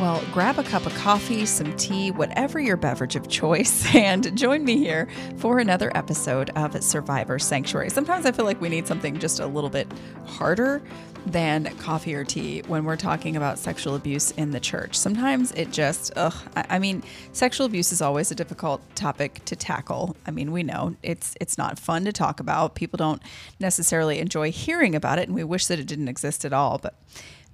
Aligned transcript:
Well, 0.00 0.24
grab 0.32 0.58
a 0.58 0.64
cup 0.64 0.86
of 0.86 0.94
coffee, 0.96 1.46
some 1.46 1.76
tea, 1.76 2.10
whatever 2.10 2.58
your 2.58 2.76
beverage 2.76 3.14
of 3.14 3.28
choice, 3.28 3.86
and 3.94 4.36
join 4.36 4.64
me 4.64 4.76
here 4.76 5.06
for 5.36 5.60
another 5.60 5.96
episode 5.96 6.50
of 6.56 6.82
Survivor 6.82 7.38
Sanctuary. 7.38 7.90
Sometimes 7.90 8.26
I 8.26 8.32
feel 8.32 8.44
like 8.44 8.60
we 8.60 8.68
need 8.68 8.88
something 8.88 9.16
just 9.20 9.38
a 9.38 9.46
little 9.46 9.70
bit 9.70 9.86
harder 10.26 10.82
than 11.26 11.66
coffee 11.76 12.12
or 12.16 12.24
tea 12.24 12.62
when 12.66 12.82
we're 12.84 12.96
talking 12.96 13.36
about 13.36 13.56
sexual 13.56 13.94
abuse 13.94 14.32
in 14.32 14.50
the 14.50 14.58
church. 14.58 14.96
Sometimes 14.96 15.52
it 15.52 15.70
just, 15.70 16.12
ugh, 16.16 16.34
I, 16.56 16.80
mean, 16.80 17.04
sexual 17.32 17.64
abuse 17.64 17.92
is 17.92 18.02
always 18.02 18.32
a 18.32 18.34
difficult 18.34 18.82
topic 18.96 19.44
to 19.44 19.54
tackle. 19.54 20.16
I 20.26 20.32
mean, 20.32 20.50
we 20.50 20.64
know 20.64 20.96
it's 21.04 21.36
it's 21.40 21.56
not 21.56 21.78
fun 21.78 22.04
to 22.04 22.12
talk 22.12 22.40
about. 22.40 22.74
People 22.74 22.96
don't 22.96 23.22
necessarily 23.60 24.18
enjoy 24.18 24.50
hearing 24.50 24.96
about 24.96 25.20
it, 25.20 25.28
and 25.28 25.36
we 25.36 25.44
wish 25.44 25.66
that 25.66 25.78
it 25.78 25.86
didn't 25.86 26.08
exist 26.08 26.44
at 26.44 26.52
all. 26.52 26.78
But 26.78 26.96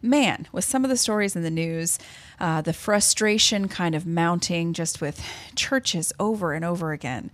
man, 0.02 0.48
with 0.52 0.64
some 0.64 0.84
of 0.84 0.90
the 0.90 0.96
stories 0.96 1.36
in 1.36 1.42
the 1.42 1.50
news, 1.50 1.98
uh, 2.40 2.60
the 2.62 2.72
frustration 2.72 3.68
kind 3.68 3.94
of 3.94 4.06
mounting 4.06 4.72
just 4.72 5.00
with 5.00 5.22
churches 5.54 6.12
over 6.18 6.52
and 6.52 6.64
over 6.64 6.92
again 6.92 7.30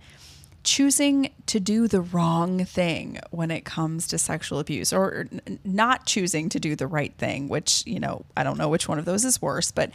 choosing 0.67 1.31
to 1.45 1.61
do 1.61 1.87
the 1.87 2.01
wrong 2.01 2.65
thing 2.65 3.17
when 3.31 3.49
it 3.51 3.63
comes 3.63 4.05
to 4.05 4.17
sexual 4.17 4.59
abuse 4.59 4.91
or 4.91 5.25
not 5.63 6.05
choosing 6.05 6.49
to 6.49 6.59
do 6.59 6.75
the 6.75 6.85
right 6.85 7.13
thing, 7.17 7.47
which, 7.47 7.83
you 7.87 8.01
know, 8.01 8.25
I 8.35 8.43
don't 8.43 8.57
know 8.57 8.67
which 8.67 8.89
one 8.89 8.99
of 8.99 9.05
those 9.05 9.23
is 9.23 9.41
worse, 9.41 9.71
but 9.71 9.91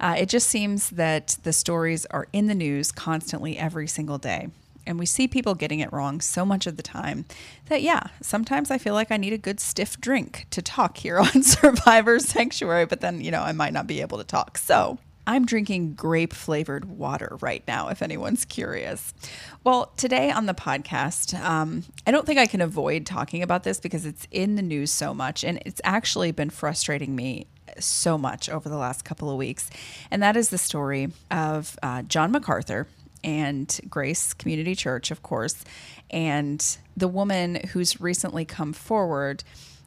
uh, 0.00 0.16
it 0.18 0.30
just 0.30 0.48
seems 0.48 0.88
that 0.90 1.36
the 1.42 1.52
stories 1.52 2.06
are 2.06 2.26
in 2.32 2.46
the 2.46 2.54
news 2.54 2.90
constantly 2.90 3.58
every 3.58 3.86
single 3.86 4.16
day. 4.16 4.48
And 4.86 4.98
we 4.98 5.06
see 5.06 5.26
people 5.28 5.54
getting 5.54 5.80
it 5.80 5.92
wrong 5.92 6.20
so 6.20 6.44
much 6.44 6.66
of 6.66 6.76
the 6.76 6.82
time 6.82 7.24
that, 7.66 7.82
yeah, 7.82 8.08
sometimes 8.20 8.70
I 8.70 8.78
feel 8.78 8.94
like 8.94 9.10
I 9.10 9.16
need 9.16 9.32
a 9.32 9.38
good 9.38 9.60
stiff 9.60 10.00
drink 10.00 10.46
to 10.50 10.62
talk 10.62 10.98
here 10.98 11.18
on 11.34 11.42
Survivor 11.42 12.18
Sanctuary, 12.18 12.86
but 12.86 13.00
then, 13.00 13.20
you 13.20 13.30
know, 13.30 13.42
I 13.42 13.52
might 13.52 13.72
not 13.72 13.86
be 13.86 14.00
able 14.00 14.18
to 14.18 14.24
talk. 14.24 14.58
So, 14.58 14.98
I'm 15.26 15.46
drinking 15.46 15.94
grape 15.94 16.34
flavored 16.34 16.84
water 16.84 17.38
right 17.40 17.62
now, 17.66 17.88
if 17.88 18.02
anyone's 18.02 18.44
curious. 18.44 19.14
Well, 19.62 19.90
today 19.96 20.30
on 20.30 20.46
the 20.46 20.54
podcast, 20.54 21.38
um, 21.40 21.84
I 22.06 22.10
don't 22.10 22.26
think 22.26 22.38
I 22.38 22.46
can 22.46 22.60
avoid 22.60 23.06
talking 23.06 23.42
about 23.42 23.62
this 23.62 23.80
because 23.80 24.04
it's 24.04 24.28
in 24.30 24.56
the 24.56 24.62
news 24.62 24.90
so 24.90 25.14
much 25.14 25.42
and 25.42 25.62
it's 25.64 25.80
actually 25.82 26.30
been 26.32 26.50
frustrating 26.50 27.16
me 27.16 27.46
so 27.78 28.18
much 28.18 28.48
over 28.50 28.68
the 28.68 28.76
last 28.76 29.04
couple 29.04 29.30
of 29.30 29.36
weeks. 29.36 29.70
And 30.10 30.22
that 30.22 30.36
is 30.36 30.50
the 30.50 30.58
story 30.58 31.10
of 31.30 31.78
uh, 31.82 32.02
John 32.02 32.30
MacArthur, 32.30 32.86
and 33.24 33.80
Grace 33.88 34.34
Community 34.34 34.76
Church, 34.76 35.10
of 35.10 35.22
course, 35.22 35.64
and 36.10 36.78
the 36.96 37.08
woman 37.08 37.56
who's 37.72 38.00
recently 38.00 38.44
come 38.44 38.72
forward 38.72 39.42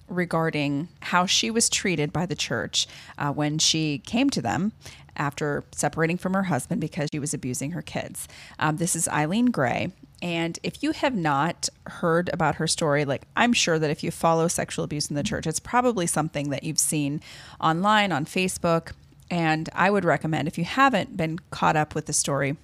regarding 0.09 0.87
how 1.01 1.25
she 1.25 1.51
was 1.51 1.69
treated 1.69 2.11
by 2.11 2.25
the 2.25 2.35
church 2.35 2.87
uh, 3.17 3.31
when 3.31 3.57
she 3.59 3.99
came 3.99 4.29
to 4.31 4.41
them 4.41 4.71
after 5.15 5.63
separating 5.71 6.17
from 6.17 6.33
her 6.33 6.43
husband 6.43 6.81
because 6.81 7.09
she 7.11 7.19
was 7.19 7.33
abusing 7.33 7.71
her 7.71 7.81
kids. 7.81 8.27
Um, 8.59 8.77
this 8.77 8.95
is 8.95 9.07
Eileen 9.07 9.47
Gray. 9.47 9.91
And 10.21 10.57
if 10.63 10.81
you 10.81 10.91
have 10.93 11.15
not 11.15 11.69
heard 11.85 12.29
about 12.33 12.55
her 12.55 12.67
story, 12.67 13.05
like 13.05 13.23
I'm 13.35 13.53
sure 13.53 13.77
that 13.77 13.89
if 13.89 14.03
you 14.03 14.09
follow 14.09 14.47
sexual 14.47 14.85
abuse 14.85 15.09
in 15.09 15.15
the 15.15 15.23
church, 15.23 15.45
it's 15.45 15.59
probably 15.59 16.07
something 16.07 16.49
that 16.49 16.63
you've 16.63 16.79
seen 16.79 17.21
online, 17.61 18.11
on 18.11 18.25
Facebook. 18.25 18.93
And 19.29 19.69
I 19.73 19.91
would 19.91 20.05
recommend, 20.05 20.47
if 20.47 20.57
you 20.57 20.63
haven't 20.63 21.17
been 21.17 21.39
caught 21.51 21.75
up 21.75 21.93
with 21.93 22.05
the 22.05 22.13
story, 22.13 22.55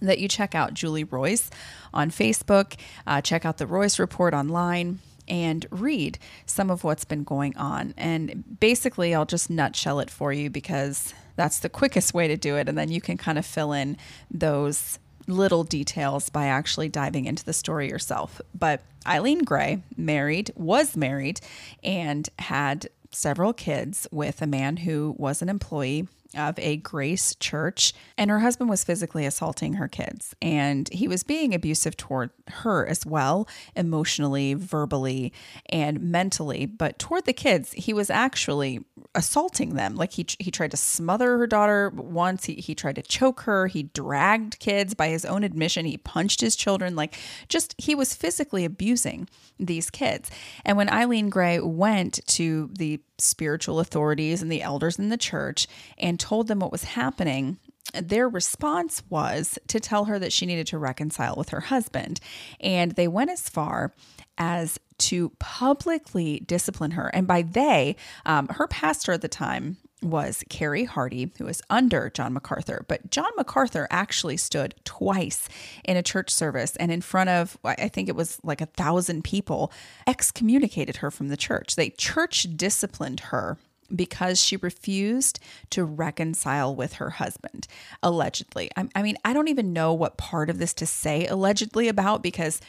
that 0.00 0.18
you 0.18 0.28
check 0.28 0.54
out 0.54 0.74
Julie 0.74 1.04
Roys 1.04 1.50
on 1.92 2.10
Facebook, 2.10 2.74
uh, 3.06 3.20
check 3.20 3.44
out 3.44 3.58
the 3.58 3.66
Roys 3.66 3.98
Report 3.98 4.34
online, 4.34 5.00
and 5.26 5.66
read 5.70 6.18
some 6.46 6.70
of 6.70 6.84
what's 6.84 7.04
been 7.04 7.24
going 7.24 7.56
on. 7.56 7.94
And 7.96 8.58
basically, 8.60 9.14
I'll 9.14 9.24
just 9.24 9.50
nutshell 9.50 10.00
it 10.00 10.10
for 10.10 10.32
you 10.32 10.50
because 10.50 11.14
that's 11.36 11.60
the 11.60 11.68
quickest 11.68 12.14
way 12.14 12.28
to 12.28 12.36
do 12.36 12.56
it. 12.56 12.68
And 12.68 12.76
then 12.76 12.90
you 12.90 13.00
can 13.00 13.16
kind 13.16 13.38
of 13.38 13.46
fill 13.46 13.72
in 13.72 13.96
those 14.30 14.98
little 15.26 15.64
details 15.64 16.28
by 16.28 16.46
actually 16.46 16.88
diving 16.88 17.24
into 17.24 17.44
the 17.44 17.52
story 17.52 17.88
yourself. 17.88 18.40
But 18.54 18.82
Eileen 19.06 19.44
Gray, 19.44 19.82
married, 19.96 20.50
was 20.54 20.96
married, 20.96 21.40
and 21.82 22.28
had 22.38 22.88
several 23.10 23.52
kids 23.52 24.06
with 24.10 24.42
a 24.42 24.46
man 24.46 24.78
who 24.78 25.14
was 25.18 25.40
an 25.40 25.48
employee 25.48 26.08
of 26.36 26.58
a 26.58 26.76
grace 26.78 27.34
church, 27.36 27.92
and 28.16 28.30
her 28.30 28.40
husband 28.40 28.70
was 28.70 28.84
physically 28.84 29.26
assaulting 29.26 29.74
her 29.74 29.88
kids. 29.88 30.34
And 30.40 30.88
he 30.92 31.08
was 31.08 31.22
being 31.22 31.54
abusive 31.54 31.96
toward 31.96 32.30
her 32.48 32.86
as 32.86 33.06
well, 33.06 33.48
emotionally, 33.74 34.54
verbally, 34.54 35.32
and 35.66 36.00
mentally. 36.00 36.66
But 36.66 36.98
toward 36.98 37.24
the 37.24 37.32
kids, 37.32 37.72
he 37.72 37.92
was 37.92 38.10
actually 38.10 38.84
assaulting 39.14 39.74
them. 39.74 39.94
Like 39.94 40.12
he, 40.12 40.26
he 40.38 40.50
tried 40.50 40.72
to 40.72 40.76
smother 40.76 41.38
her 41.38 41.46
daughter 41.46 41.90
once, 41.94 42.44
he, 42.44 42.54
he 42.54 42.74
tried 42.74 42.96
to 42.96 43.02
choke 43.02 43.42
her, 43.42 43.66
he 43.66 43.84
dragged 43.84 44.58
kids 44.58 44.94
by 44.94 45.08
his 45.08 45.24
own 45.24 45.44
admission, 45.44 45.84
he 45.84 45.96
punched 45.96 46.40
his 46.40 46.56
children. 46.56 46.96
Like 46.96 47.16
just, 47.48 47.74
he 47.78 47.94
was 47.94 48.14
physically 48.14 48.64
abusing 48.64 49.28
these 49.58 49.90
kids. 49.90 50.30
And 50.64 50.76
when 50.76 50.90
Eileen 50.90 51.30
Gray 51.30 51.60
went 51.60 52.20
to 52.28 52.70
the 52.72 53.00
spiritual 53.18 53.80
authorities 53.80 54.42
and 54.42 54.50
the 54.50 54.62
elders 54.62 54.98
in 54.98 55.08
the 55.08 55.16
church 55.16 55.66
and 55.98 56.18
told 56.18 56.48
them 56.48 56.60
what 56.60 56.72
was 56.72 56.84
happening, 56.84 57.58
their 57.92 58.28
response 58.28 59.02
was 59.08 59.58
to 59.68 59.78
tell 59.78 60.06
her 60.06 60.18
that 60.18 60.32
she 60.32 60.46
needed 60.46 60.66
to 60.68 60.78
reconcile 60.78 61.34
with 61.36 61.50
her 61.50 61.60
husband. 61.60 62.20
And 62.60 62.92
they 62.92 63.08
went 63.08 63.30
as 63.30 63.48
far 63.48 63.92
as 64.38 64.78
to 64.96 65.30
publicly 65.38 66.40
discipline 66.46 66.92
her. 66.92 67.08
And 67.08 67.26
by 67.26 67.42
they, 67.42 67.96
um, 68.26 68.48
her 68.48 68.66
pastor 68.66 69.12
at 69.12 69.22
the 69.22 69.28
time 69.28 69.76
was 70.04 70.44
Carey 70.48 70.84
Hardy, 70.84 71.32
who 71.38 71.46
was 71.46 71.62
under 71.70 72.10
John 72.10 72.32
MacArthur. 72.32 72.84
But 72.86 73.10
John 73.10 73.30
MacArthur 73.36 73.88
actually 73.90 74.36
stood 74.36 74.74
twice 74.84 75.48
in 75.84 75.96
a 75.96 76.02
church 76.02 76.30
service 76.30 76.76
and 76.76 76.92
in 76.92 77.00
front 77.00 77.30
of, 77.30 77.58
I 77.64 77.88
think 77.88 78.08
it 78.08 78.16
was 78.16 78.38
like 78.44 78.60
a 78.60 78.66
thousand 78.66 79.24
people, 79.24 79.72
excommunicated 80.06 80.96
her 80.96 81.10
from 81.10 81.28
the 81.28 81.36
church. 81.36 81.76
They 81.76 81.90
church 81.90 82.46
disciplined 82.56 83.20
her 83.20 83.58
because 83.94 84.40
she 84.40 84.56
refused 84.56 85.38
to 85.70 85.84
reconcile 85.84 86.74
with 86.74 86.94
her 86.94 87.10
husband, 87.10 87.66
allegedly. 88.02 88.70
I, 88.76 88.88
I 88.94 89.02
mean, 89.02 89.16
I 89.24 89.32
don't 89.32 89.48
even 89.48 89.72
know 89.72 89.92
what 89.92 90.16
part 90.16 90.50
of 90.50 90.58
this 90.58 90.74
to 90.74 90.86
say 90.86 91.26
allegedly 91.26 91.88
about 91.88 92.22
because 92.22 92.60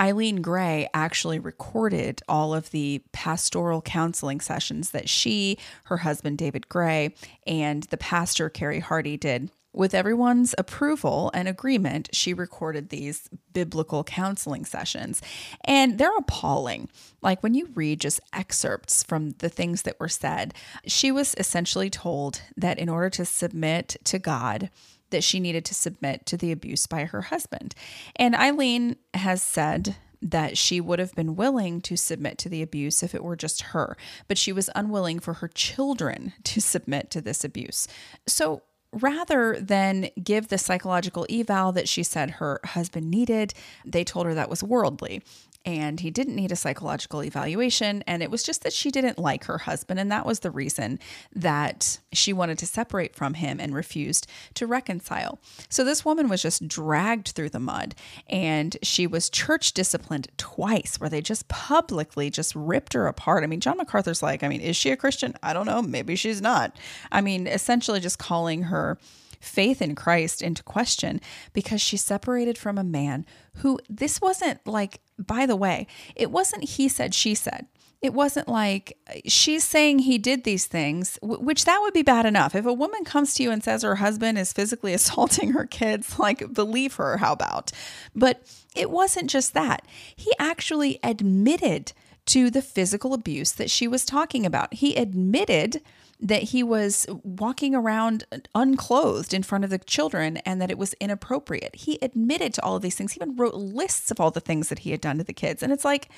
Eileen 0.00 0.40
Gray 0.40 0.88
actually 0.94 1.38
recorded 1.38 2.22
all 2.26 2.54
of 2.54 2.70
the 2.70 3.02
pastoral 3.12 3.82
counseling 3.82 4.40
sessions 4.40 4.90
that 4.92 5.10
she, 5.10 5.58
her 5.84 5.98
husband 5.98 6.38
David 6.38 6.70
Gray, 6.70 7.14
and 7.46 7.82
the 7.84 7.98
pastor 7.98 8.48
Carey 8.48 8.80
Hardy 8.80 9.18
did. 9.18 9.50
With 9.72 9.94
everyone's 9.94 10.52
approval 10.58 11.30
and 11.32 11.46
agreement, 11.46 12.08
she 12.12 12.34
recorded 12.34 12.88
these 12.88 13.28
biblical 13.52 14.02
counseling 14.02 14.64
sessions. 14.64 15.22
And 15.64 15.96
they're 15.96 16.16
appalling. 16.16 16.88
Like 17.22 17.42
when 17.42 17.54
you 17.54 17.68
read 17.74 18.00
just 18.00 18.20
excerpts 18.32 19.04
from 19.04 19.32
the 19.38 19.48
things 19.48 19.82
that 19.82 20.00
were 20.00 20.08
said, 20.08 20.54
she 20.86 21.12
was 21.12 21.36
essentially 21.38 21.88
told 21.88 22.42
that 22.56 22.80
in 22.80 22.88
order 22.88 23.10
to 23.10 23.24
submit 23.24 23.96
to 24.04 24.18
God, 24.18 24.70
that 25.10 25.24
she 25.24 25.40
needed 25.40 25.64
to 25.66 25.74
submit 25.74 26.26
to 26.26 26.36
the 26.36 26.52
abuse 26.52 26.86
by 26.86 27.04
her 27.04 27.22
husband. 27.22 27.74
And 28.16 28.34
Eileen 28.34 28.96
has 29.14 29.42
said 29.42 29.96
that 30.22 30.58
she 30.58 30.80
would 30.80 30.98
have 30.98 31.14
been 31.14 31.36
willing 31.36 31.80
to 31.80 31.96
submit 31.96 32.38
to 32.38 32.48
the 32.48 32.62
abuse 32.62 33.02
if 33.02 33.14
it 33.14 33.24
were 33.24 33.36
just 33.36 33.62
her, 33.62 33.96
but 34.28 34.38
she 34.38 34.52
was 34.52 34.68
unwilling 34.74 35.18
for 35.18 35.34
her 35.34 35.48
children 35.48 36.32
to 36.44 36.60
submit 36.60 37.10
to 37.10 37.20
this 37.20 37.44
abuse. 37.44 37.88
So 38.26 38.62
rather 38.92 39.56
than 39.60 40.10
give 40.22 40.48
the 40.48 40.58
psychological 40.58 41.26
eval 41.30 41.72
that 41.72 41.88
she 41.88 42.02
said 42.02 42.32
her 42.32 42.60
husband 42.64 43.10
needed, 43.10 43.54
they 43.84 44.04
told 44.04 44.26
her 44.26 44.34
that 44.34 44.50
was 44.50 44.62
worldly. 44.62 45.22
And 45.64 46.00
he 46.00 46.10
didn't 46.10 46.36
need 46.36 46.52
a 46.52 46.56
psychological 46.56 47.22
evaluation. 47.22 48.02
And 48.06 48.22
it 48.22 48.30
was 48.30 48.42
just 48.42 48.62
that 48.62 48.72
she 48.72 48.90
didn't 48.90 49.18
like 49.18 49.44
her 49.44 49.58
husband. 49.58 50.00
And 50.00 50.10
that 50.10 50.24
was 50.24 50.40
the 50.40 50.50
reason 50.50 50.98
that 51.34 51.98
she 52.12 52.32
wanted 52.32 52.58
to 52.58 52.66
separate 52.66 53.14
from 53.14 53.34
him 53.34 53.60
and 53.60 53.74
refused 53.74 54.26
to 54.54 54.66
reconcile. 54.66 55.38
So 55.68 55.84
this 55.84 56.04
woman 56.04 56.28
was 56.28 56.42
just 56.42 56.66
dragged 56.66 57.28
through 57.28 57.50
the 57.50 57.60
mud 57.60 57.94
and 58.28 58.76
she 58.82 59.06
was 59.06 59.28
church 59.28 59.72
disciplined 59.72 60.28
twice, 60.36 60.98
where 60.98 61.10
they 61.10 61.20
just 61.20 61.48
publicly 61.48 62.30
just 62.30 62.54
ripped 62.54 62.94
her 62.94 63.06
apart. 63.06 63.44
I 63.44 63.46
mean, 63.46 63.60
John 63.60 63.76
MacArthur's 63.76 64.22
like, 64.22 64.42
I 64.42 64.48
mean, 64.48 64.60
is 64.60 64.76
she 64.76 64.90
a 64.90 64.96
Christian? 64.96 65.34
I 65.42 65.52
don't 65.52 65.66
know. 65.66 65.82
Maybe 65.82 66.16
she's 66.16 66.40
not. 66.40 66.76
I 67.12 67.20
mean, 67.20 67.46
essentially 67.46 68.00
just 68.00 68.18
calling 68.18 68.64
her 68.64 68.98
faith 69.40 69.80
in 69.80 69.94
Christ 69.94 70.42
into 70.42 70.62
question 70.62 71.20
because 71.52 71.80
she 71.80 71.96
separated 71.96 72.58
from 72.58 72.78
a 72.78 72.84
man 72.84 73.26
who 73.56 73.78
this 73.88 74.20
wasn't 74.20 74.64
like, 74.66 75.00
by 75.18 75.46
the 75.46 75.56
way, 75.56 75.86
it 76.14 76.30
wasn't 76.30 76.64
he 76.64 76.88
said, 76.88 77.14
she 77.14 77.34
said. 77.34 77.66
It 78.02 78.14
wasn't 78.14 78.48
like 78.48 78.96
she's 79.26 79.62
saying 79.62 80.00
he 80.00 80.16
did 80.16 80.44
these 80.44 80.66
things, 80.66 81.18
which 81.22 81.66
that 81.66 81.80
would 81.82 81.92
be 81.92 82.02
bad 82.02 82.24
enough. 82.24 82.54
If 82.54 82.64
a 82.64 82.72
woman 82.72 83.04
comes 83.04 83.34
to 83.34 83.42
you 83.42 83.50
and 83.50 83.62
says 83.62 83.82
her 83.82 83.96
husband 83.96 84.38
is 84.38 84.54
physically 84.54 84.94
assaulting 84.94 85.52
her 85.52 85.66
kids, 85.66 86.18
like 86.18 86.54
believe 86.54 86.94
her, 86.94 87.18
how 87.18 87.32
about? 87.32 87.72
But 88.14 88.42
it 88.74 88.90
wasn't 88.90 89.28
just 89.28 89.52
that. 89.52 89.86
He 90.16 90.32
actually 90.38 90.98
admitted 91.02 91.92
to 92.26 92.50
the 92.50 92.62
physical 92.62 93.12
abuse 93.12 93.52
that 93.52 93.70
she 93.70 93.88
was 93.88 94.04
talking 94.04 94.46
about. 94.46 94.74
He 94.74 94.94
admitted 94.94 95.82
that 96.20 96.44
he 96.44 96.62
was 96.62 97.06
walking 97.22 97.74
around 97.74 98.24
unclothed 98.54 99.32
in 99.32 99.42
front 99.42 99.64
of 99.64 99.70
the 99.70 99.78
children 99.78 100.36
and 100.38 100.60
that 100.60 100.70
it 100.70 100.78
was 100.78 100.94
inappropriate. 100.94 101.74
He 101.74 101.98
admitted 102.02 102.54
to 102.54 102.62
all 102.62 102.76
of 102.76 102.82
these 102.82 102.94
things. 102.94 103.12
He 103.12 103.18
even 103.18 103.36
wrote 103.36 103.54
lists 103.54 104.10
of 104.10 104.20
all 104.20 104.30
the 104.30 104.40
things 104.40 104.68
that 104.68 104.80
he 104.80 104.90
had 104.90 105.00
done 105.00 105.18
to 105.18 105.24
the 105.24 105.32
kids. 105.32 105.62
And 105.62 105.72
it's 105.72 105.84
like 105.84 106.08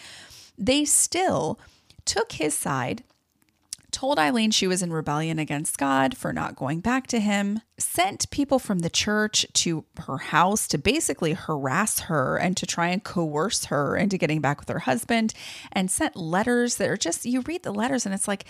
they 0.59 0.85
still 0.85 1.61
took 2.05 2.33
his 2.33 2.55
side 2.57 3.05
told 3.93 4.19
Eileen 4.19 4.51
she 4.51 4.67
was 4.67 4.83
in 4.83 4.93
rebellion 4.93 5.39
against 5.39 5.79
God 5.79 6.17
for 6.17 6.33
not 6.33 6.57
going 6.57 6.81
back 6.81 7.07
to 7.09 7.21
him, 7.21 7.61
sent 7.79 8.31
people 8.31 8.59
from 8.59 8.81
the 8.81 8.91
church 8.91 9.47
to 9.53 9.85
her 10.07 10.17
house 10.17 10.67
to 10.69 10.79
basically 10.79 11.35
harass 11.35 12.01
her 12.01 12.37
and 12.39 12.57
to 12.57 12.67
try 12.67 12.89
and 12.89 13.05
coerce 13.05 13.67
her 13.67 13.97
into 13.97 14.19
getting 14.19 14.41
back 14.41 14.59
with 14.59 14.71
her 14.71 14.81
husband, 14.81 15.35
and 15.71 15.91
sent 15.91 16.17
letters 16.17 16.79
that 16.79 16.89
are 16.89 16.97
just, 16.97 17.27
you 17.27 17.43
read 17.43 17.63
the 17.63 17.73
letters 17.73 18.05
and 18.05 18.15
it's 18.15 18.27
like, 18.27 18.47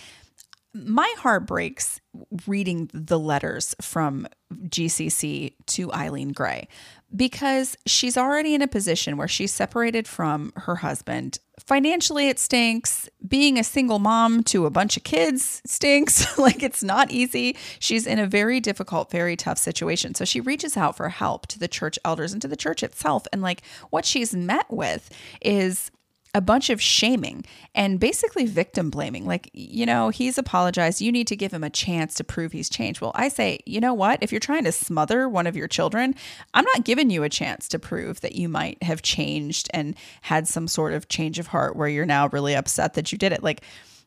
my 0.75 1.13
heart 1.19 1.47
breaks 1.47 2.01
reading 2.47 2.91
the 2.95 3.19
letters 3.19 3.75
from 3.81 4.27
GCC 4.69 5.55
to 5.67 5.93
Eileen 5.93 6.33
Gray 6.33 6.69
because 7.15 7.77
she's 7.87 8.17
already 8.17 8.55
in 8.55 8.63
a 8.63 8.69
position 8.69 9.17
where 9.17 9.29
she's 9.29 9.53
separated 9.53 10.09
from 10.09 10.53
her 10.57 10.77
husband. 10.77 11.39
Financially, 11.61 12.29
it 12.29 12.39
stinks. 12.39 13.09
Being 13.27 13.59
a 13.59 13.65
single 13.65 13.99
mom 13.99 14.43
to 14.45 14.65
a 14.65 14.71
bunch 14.71 14.97
of 14.97 15.05
kids 15.05 15.61
stinks. 15.67 16.39
like 16.39 16.63
it's 16.63 16.83
not 16.83 17.11
easy. 17.11 17.57
She's 17.79 18.07
in 18.07 18.19
a 18.19 18.27
very 18.27 18.61
difficult, 18.61 19.11
very 19.11 19.37
tough 19.37 19.59
situation. 19.59 20.15
So 20.15 20.25
she 20.25 20.41
reaches 20.41 20.77
out 20.77 20.97
for 20.97 21.11
help 21.11 21.47
to 21.49 21.59
the 21.59 21.69
church 21.69 21.99
elders 22.05 22.33
and 22.33 22.41
to 22.43 22.49
the 22.49 22.57
church 22.57 22.83
itself. 22.83 23.27
And 23.33 23.43
like 23.43 23.63
what 23.91 24.05
she's 24.05 24.35
met 24.35 24.67
with 24.71 25.11
is 25.43 25.91
a 26.35 26.41
bunch 26.41 26.71
of 26.71 26.81
shaming 26.81 27.45
and 27.75 28.01
basically 28.01 28.47
victim 28.47 28.89
blaming. 28.89 29.27
Like, 29.27 29.51
you 29.53 29.85
know, 29.85 30.09
he's 30.09 30.39
apologized. 30.39 31.01
You 31.01 31.13
need 31.13 31.27
to 31.27 31.37
give 31.37 31.53
him 31.53 31.63
a 31.63 31.71
chance 31.71 32.15
to 32.15 32.25
prove 32.25 32.53
he's 32.53 32.71
changed. 32.71 33.01
Well, 33.01 33.13
I 33.15 33.29
say, 33.29 33.61
you 33.67 33.81
know 33.81 33.93
what? 33.93 34.19
If 34.23 34.33
you're 34.33 34.41
trying 34.41 34.65
to 34.65 34.73
smother 34.73 35.29
one 35.29 35.47
of 35.47 35.57
your 35.57 35.69
children, 35.69 36.15
I'm 36.55 36.65
not 36.65 36.85
giving 36.85 37.11
you 37.11 37.23
a 37.23 37.29
chance 37.29 37.69
to 37.69 37.79
prove 37.79 38.23
that 38.23 38.35
you 38.35 38.49
might 38.49 38.83
have 38.83 39.03
changed 39.03 39.69
and 39.75 39.95
had 40.23 40.49
some 40.49 40.69
sort 40.69 40.95
of 40.95 41.09
change 41.09 41.39
of 41.39 41.49
heart 41.49 41.77
where 41.77 41.89
you're 41.89 42.07
now 42.07 42.29
really 42.29 42.55
upset 42.55 42.95
that 42.95 43.13
you 43.13 43.19
did 43.19 43.33
it. 43.33 43.43
Like, 43.43 43.63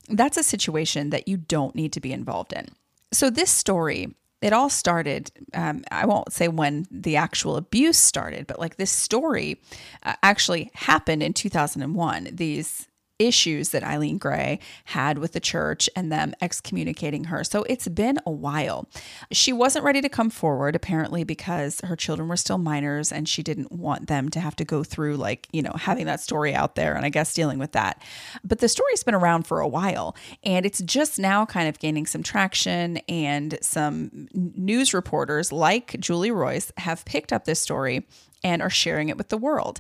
that's 0.10 0.38
a 0.38 0.44
situation 0.44 1.12
that 1.12 1.28
you 1.28 1.38
don't 1.38 1.76
need 1.76 1.94
to 1.94 2.02
be 2.02 2.12
involved 2.12 2.54
in. 2.54 2.68
So, 3.12 3.30
this 3.30 3.52
story 3.52 4.16
it 4.42 4.54
all 4.54 4.70
started 4.70 5.32
um, 5.54 5.84
i 5.92 6.06
won't 6.06 6.32
say 6.32 6.48
when 6.48 6.86
the 6.92 7.16
actual 7.16 7.56
abuse 7.56 7.98
started 7.98 8.48
but 8.48 8.60
like 8.60 8.78
this 8.78 8.92
story 8.92 9.62
uh, 10.04 10.14
actually 10.24 10.70
happened 10.74 11.24
in 11.24 11.34
2001 11.34 12.30
these 12.34 12.88
issues 13.20 13.70
that 13.70 13.84
Eileen 13.84 14.18
Gray 14.18 14.60
had 14.86 15.18
with 15.18 15.34
the 15.34 15.40
church 15.40 15.90
and 15.96 16.12
them 16.12 16.34
excommunicating 16.42 17.26
her. 17.26 17.44
So 17.44 17.64
it's 17.64 17.88
been 17.88 18.20
a 18.26 18.32
while. 18.32 18.88
She 19.32 19.54
wasn't 19.54 19.86
ready 19.86 20.02
to 20.02 20.10
come 20.10 20.30
forward, 20.30 20.76
apparently, 20.76 21.24
because 21.24 21.80
her 21.82 21.96
children 21.96 22.28
were 22.28 22.38
still 22.38 22.58
minors 22.58 23.12
and 23.12 23.28
she 23.28 23.42
didn't 23.42 23.72
want 23.72 24.08
them 24.08 24.30
to 24.30 24.40
have 24.40 24.56
to 24.58 24.66
go 24.66 24.84
through, 24.84 25.16
like, 25.18 25.48
you 25.52 25.62
know, 25.62 25.74
having 25.76 26.06
that 26.08 26.20
story 26.20 26.54
out 26.54 26.76
there 26.76 26.96
and 26.96 27.06
I 27.06 27.10
guess 27.10 27.34
dealing 27.34 27.60
with 27.60 27.72
that. 27.72 28.02
But 28.44 28.60
the 28.60 28.68
story's 28.68 29.04
been 29.04 29.16
around 29.16 29.48
for 29.48 29.60
a 29.60 29.68
while 29.68 30.16
and 30.44 30.66
it's 30.66 30.82
just 30.82 31.18
now 31.18 31.46
kind 31.46 31.70
of 31.70 31.80
gaining 31.80 32.06
some 32.06 32.24
traction. 32.24 32.98
And 33.08 33.58
some 33.62 34.28
news 34.34 34.94
reporters 34.94 35.52
like 35.52 36.00
Julie 36.00 36.32
Roys 36.32 36.72
have 36.78 37.06
picked 37.06 37.32
up 37.32 37.46
this 37.46 37.62
story 37.62 38.06
and 38.44 38.62
are 38.62 38.70
sharing 38.70 39.10
it 39.10 39.18
with 39.18 39.30
the 39.30 39.38
world. 39.38 39.80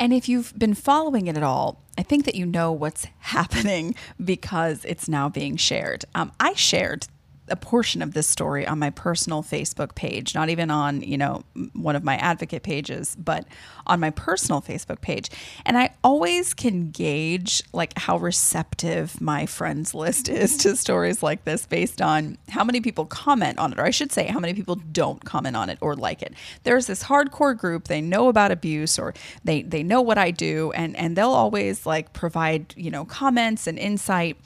And 0.00 0.14
if 0.14 0.30
you've 0.30 0.58
been 0.58 0.72
following 0.72 1.26
it 1.26 1.36
at 1.36 1.42
all, 1.42 1.82
I 1.98 2.02
think 2.02 2.24
that 2.24 2.34
you 2.34 2.46
know 2.46 2.72
what's 2.72 3.06
happening 3.18 3.94
because 4.22 4.84
it's 4.86 5.08
now 5.08 5.28
being 5.28 5.56
shared. 5.56 6.06
Um, 6.14 6.32
I 6.40 6.54
shared 6.54 7.06
a 7.50 7.56
portion 7.56 8.02
of 8.02 8.14
this 8.14 8.26
story 8.26 8.66
on 8.66 8.78
my 8.78 8.90
personal 8.90 9.42
Facebook 9.42 9.94
page, 9.94 10.34
not 10.34 10.48
even 10.48 10.70
on, 10.70 11.02
you 11.02 11.18
know, 11.18 11.44
one 11.74 11.96
of 11.96 12.04
my 12.04 12.16
advocate 12.16 12.62
pages, 12.62 13.16
but 13.18 13.44
on 13.86 14.00
my 14.00 14.10
personal 14.10 14.62
Facebook 14.62 15.00
page. 15.00 15.30
And 15.66 15.76
I 15.76 15.94
always 16.04 16.54
can 16.54 16.90
gauge 16.90 17.62
like 17.72 17.98
how 17.98 18.16
receptive 18.18 19.20
my 19.20 19.46
friends 19.46 19.94
list 19.94 20.28
is 20.30 20.56
to 20.58 20.76
stories 20.76 21.22
like 21.22 21.44
this 21.44 21.66
based 21.66 22.00
on 22.00 22.38
how 22.48 22.64
many 22.64 22.80
people 22.80 23.04
comment 23.06 23.58
on 23.58 23.72
it, 23.72 23.78
or 23.78 23.84
I 23.84 23.90
should 23.90 24.12
say 24.12 24.26
how 24.26 24.38
many 24.38 24.54
people 24.54 24.76
don't 24.76 25.24
comment 25.24 25.56
on 25.56 25.68
it 25.68 25.78
or 25.80 25.96
like 25.96 26.22
it. 26.22 26.34
There's 26.62 26.86
this 26.86 27.04
hardcore 27.04 27.56
group, 27.56 27.88
they 27.88 28.00
know 28.00 28.28
about 28.28 28.50
abuse 28.50 28.98
or 28.98 29.14
they 29.44 29.62
they 29.62 29.82
know 29.82 30.00
what 30.00 30.18
I 30.18 30.30
do 30.30 30.72
and 30.72 30.96
and 30.96 31.16
they'll 31.16 31.30
always 31.30 31.86
like 31.86 32.12
provide, 32.12 32.74
you 32.76 32.90
know, 32.90 33.04
comments 33.04 33.66
and 33.66 33.78
insight 33.78 34.36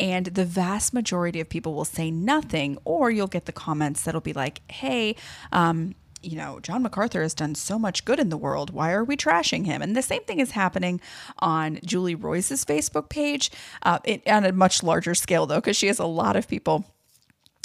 and 0.00 0.26
the 0.26 0.44
vast 0.44 0.94
majority 0.94 1.40
of 1.40 1.48
people 1.48 1.74
will 1.74 1.84
say 1.84 2.10
nothing, 2.10 2.78
or 2.84 3.10
you'll 3.10 3.26
get 3.26 3.44
the 3.44 3.52
comments 3.52 4.02
that'll 4.02 4.20
be 4.20 4.32
like, 4.32 4.62
hey, 4.72 5.14
um, 5.52 5.94
you 6.22 6.36
know, 6.36 6.58
John 6.60 6.82
MacArthur 6.82 7.22
has 7.22 7.34
done 7.34 7.54
so 7.54 7.78
much 7.78 8.04
good 8.04 8.18
in 8.18 8.28
the 8.28 8.36
world. 8.36 8.70
Why 8.70 8.92
are 8.92 9.04
we 9.04 9.16
trashing 9.16 9.66
him? 9.66 9.82
And 9.82 9.96
the 9.96 10.02
same 10.02 10.22
thing 10.24 10.40
is 10.40 10.52
happening 10.52 11.00
on 11.38 11.78
Julie 11.84 12.14
Roys's 12.14 12.64
Facebook 12.64 13.08
page, 13.08 13.50
uh, 13.82 13.98
it, 14.04 14.26
on 14.26 14.44
a 14.44 14.52
much 14.52 14.82
larger 14.82 15.14
scale, 15.14 15.46
though, 15.46 15.56
because 15.56 15.76
she 15.76 15.86
has 15.86 15.98
a 15.98 16.06
lot 16.06 16.36
of 16.36 16.48
people 16.48 16.84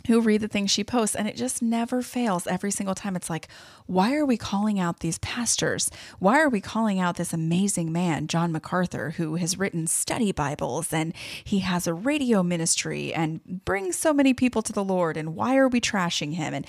who 0.08 0.22
read 0.22 0.42
the 0.42 0.48
things 0.48 0.72
she 0.72 0.84
posts 0.84 1.16
and 1.16 1.28
it 1.28 1.36
just 1.36 1.62
never 1.62 2.02
fails 2.02 2.48
every 2.48 2.72
single 2.72 2.96
time. 2.96 3.16
It's 3.16 3.30
like 3.30 3.48
why 3.86 4.16
are 4.16 4.26
we 4.26 4.38
calling 4.38 4.80
out 4.80 5.00
these 5.00 5.20
pastors? 5.20 5.90
Why 6.20 6.40
are 6.40 6.50
we 6.50 6.62
calling 6.62 7.00
out 7.00 7.18
this 7.18 7.34
amazing 7.34 7.92
man 7.92 8.28
john 8.28 8.52
macarthur 8.52 9.12
who 9.12 9.36
has 9.36 9.58
written 9.58 9.88
study 9.88 10.32
bibles 10.32 10.92
and 10.94 11.14
he 11.44 11.60
has 11.60 11.88
a 11.88 11.94
radio 11.94 12.44
ministry 12.44 13.14
and 13.14 13.42
brings 13.66 13.96
so 13.98 14.14
many 14.14 14.34
people 14.34 14.62
to 14.62 14.74
the 14.74 14.84
lord 14.84 15.18
and 15.18 15.36
why 15.36 15.58
are 15.58 15.68
we 15.68 15.82
trashing 15.82 16.34
him? 16.34 16.54
And 16.54 16.66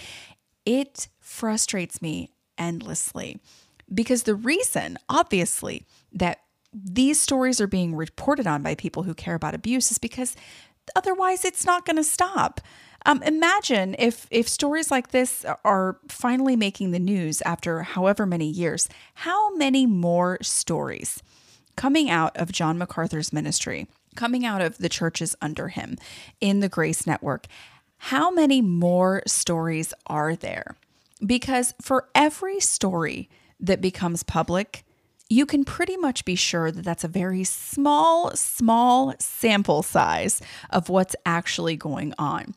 it 0.65 1.09
frustrates 1.21 2.03
me 2.03 2.31
endlessly 2.59 3.41
because 3.93 4.25
the 4.25 4.35
reason 4.35 4.99
obviously 5.09 5.87
that 6.13 6.41
these 6.73 7.21
stories 7.21 7.61
are 7.61 7.67
being 7.67 7.95
reported 7.95 8.47
on 8.47 8.63
by 8.63 8.75
people 8.75 9.05
who 9.05 9.15
care 9.15 9.35
about 9.35 9.55
abuse 9.55 9.91
is 9.91 9.99
because 9.99 10.37
otherwise 10.95 11.45
it's 11.45 11.65
not 11.65 11.87
going 11.87 11.97
to 11.97 12.05
stop 12.05 12.61
um, 13.07 13.23
imagine 13.23 13.95
if 14.01 14.27
if 14.33 14.49
stories 14.49 14.91
like 14.91 15.13
this 15.13 15.47
are 15.65 15.97
finally 16.09 16.57
making 16.57 16.91
the 16.91 16.99
news 16.99 17.41
after 17.43 17.83
however 17.83 18.27
many 18.27 18.49
years. 18.49 18.89
How 19.15 19.55
many 19.55 19.87
more 19.87 20.39
stories 20.43 21.23
coming 21.77 22.11
out 22.11 22.37
of 22.37 22.51
John 22.51 22.79
MacArthur's 22.79 23.33
ministry, 23.33 23.87
coming 24.17 24.45
out 24.45 24.61
of 24.61 24.79
the 24.79 24.89
churches 24.89 25.37
under 25.41 25.69
him 25.69 25.97
in 26.41 26.59
the 26.59 26.69
Grace 26.69 27.07
Network? 27.07 27.47
How 27.99 28.31
many 28.31 28.61
more 28.61 29.23
stories 29.27 29.95
are 30.09 30.35
there? 30.35 30.75
Because 31.25 31.75
for 31.81 32.09
every 32.13 32.59
story 32.59 33.31
that 33.61 33.81
becomes 33.81 34.25
public, 34.25 34.85
you 35.29 35.47
can 35.47 35.65
pretty 35.65 35.97
much 35.97 36.25
be 36.25 36.35
sure 36.35 36.73
that 36.73 36.85
that's 36.85 37.05
a 37.05 37.09
very 37.09 37.45
small, 37.45 38.35
small 38.35 39.15
sample 39.19 39.83
size 39.83 40.43
of 40.71 40.89
what's 40.89 41.17
actually 41.25 41.77
going 41.77 42.13
on. 42.19 42.55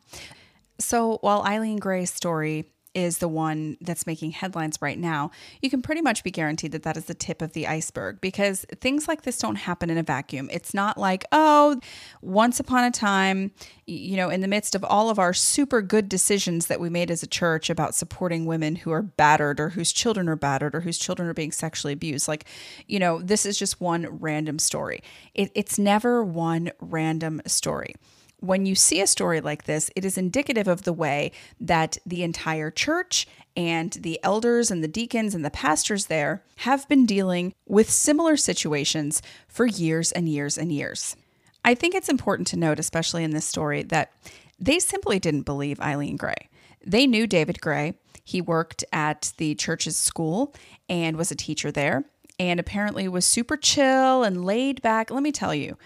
So 0.80 1.18
while 1.20 1.42
Eileen 1.44 1.78
Gray's 1.78 2.12
story 2.12 2.72
is 2.92 3.18
the 3.18 3.28
one 3.28 3.76
that's 3.80 4.06
making 4.06 4.32
headlines 4.32 4.76
right 4.80 4.98
now, 4.98 5.30
you 5.62 5.70
can 5.70 5.80
pretty 5.80 6.02
much 6.02 6.24
be 6.24 6.30
guaranteed 6.30 6.72
that 6.72 6.82
that 6.82 6.96
is 6.96 7.04
the 7.04 7.14
tip 7.14 7.40
of 7.40 7.52
the 7.52 7.68
iceberg 7.68 8.20
because 8.20 8.66
things 8.80 9.06
like 9.06 9.22
this 9.22 9.38
don't 9.38 9.54
happen 9.54 9.90
in 9.90 9.98
a 9.98 10.02
vacuum. 10.02 10.48
It's 10.52 10.74
not 10.74 10.98
like, 10.98 11.24
oh, 11.30 11.80
once 12.20 12.58
upon 12.58 12.82
a 12.82 12.90
time, 12.90 13.52
you 13.86 14.16
know, 14.16 14.28
in 14.28 14.40
the 14.40 14.48
midst 14.48 14.74
of 14.74 14.82
all 14.82 15.08
of 15.08 15.20
our 15.20 15.32
super 15.32 15.82
good 15.82 16.08
decisions 16.08 16.66
that 16.66 16.80
we 16.80 16.90
made 16.90 17.12
as 17.12 17.22
a 17.22 17.28
church 17.28 17.70
about 17.70 17.94
supporting 17.94 18.44
women 18.44 18.74
who 18.74 18.90
are 18.90 19.02
battered 19.02 19.60
or 19.60 19.68
whose 19.68 19.92
children 19.92 20.28
are 20.28 20.36
battered 20.36 20.74
or 20.74 20.80
whose 20.80 20.98
children 20.98 21.28
are 21.28 21.34
being 21.34 21.52
sexually 21.52 21.92
abused, 21.92 22.26
like, 22.26 22.44
you 22.88 22.98
know, 22.98 23.20
this 23.20 23.46
is 23.46 23.56
just 23.56 23.80
one 23.80 24.08
random 24.10 24.58
story. 24.58 25.00
It, 25.34 25.52
it's 25.54 25.78
never 25.78 26.24
one 26.24 26.72
random 26.80 27.40
story 27.46 27.94
when 28.40 28.66
you 28.66 28.74
see 28.74 29.00
a 29.00 29.06
story 29.06 29.40
like 29.40 29.64
this, 29.64 29.90
it 29.94 30.04
is 30.04 30.18
indicative 30.18 30.66
of 30.66 30.82
the 30.82 30.92
way 30.92 31.32
that 31.60 31.98
the 32.04 32.22
entire 32.22 32.70
church 32.70 33.26
and 33.56 33.92
the 33.92 34.18
elders 34.22 34.70
and 34.70 34.82
the 34.82 34.88
deacons 34.88 35.34
and 35.34 35.44
the 35.44 35.50
pastors 35.50 36.06
there 36.06 36.42
have 36.58 36.88
been 36.88 37.06
dealing 37.06 37.52
with 37.66 37.90
similar 37.90 38.36
situations 38.36 39.22
for 39.48 39.66
years 39.66 40.12
and 40.12 40.28
years 40.28 40.56
and 40.56 40.72
years. 40.72 41.16
I 41.64 41.74
think 41.74 41.94
it's 41.94 42.08
important 42.08 42.48
to 42.48 42.56
note, 42.56 42.78
especially 42.78 43.24
in 43.24 43.32
this 43.32 43.44
story, 43.44 43.82
that 43.84 44.12
they 44.58 44.78
simply 44.78 45.18
didn't 45.18 45.42
believe 45.42 45.80
Eileen 45.80 46.16
Gray. 46.16 46.48
They 46.84 47.06
knew 47.06 47.26
David 47.26 47.60
Gray. 47.60 47.94
He 48.24 48.40
worked 48.40 48.84
at 48.92 49.32
the 49.36 49.54
church's 49.54 49.96
school 49.96 50.54
and 50.88 51.16
was 51.16 51.30
a 51.30 51.36
teacher 51.36 51.70
there, 51.70 52.04
and 52.38 52.58
apparently 52.58 53.08
was 53.08 53.26
super 53.26 53.56
chill 53.56 54.22
and 54.22 54.44
laid 54.44 54.80
back. 54.80 55.10
Let 55.10 55.22
me 55.22 55.32
tell 55.32 55.54
you, 55.54 55.76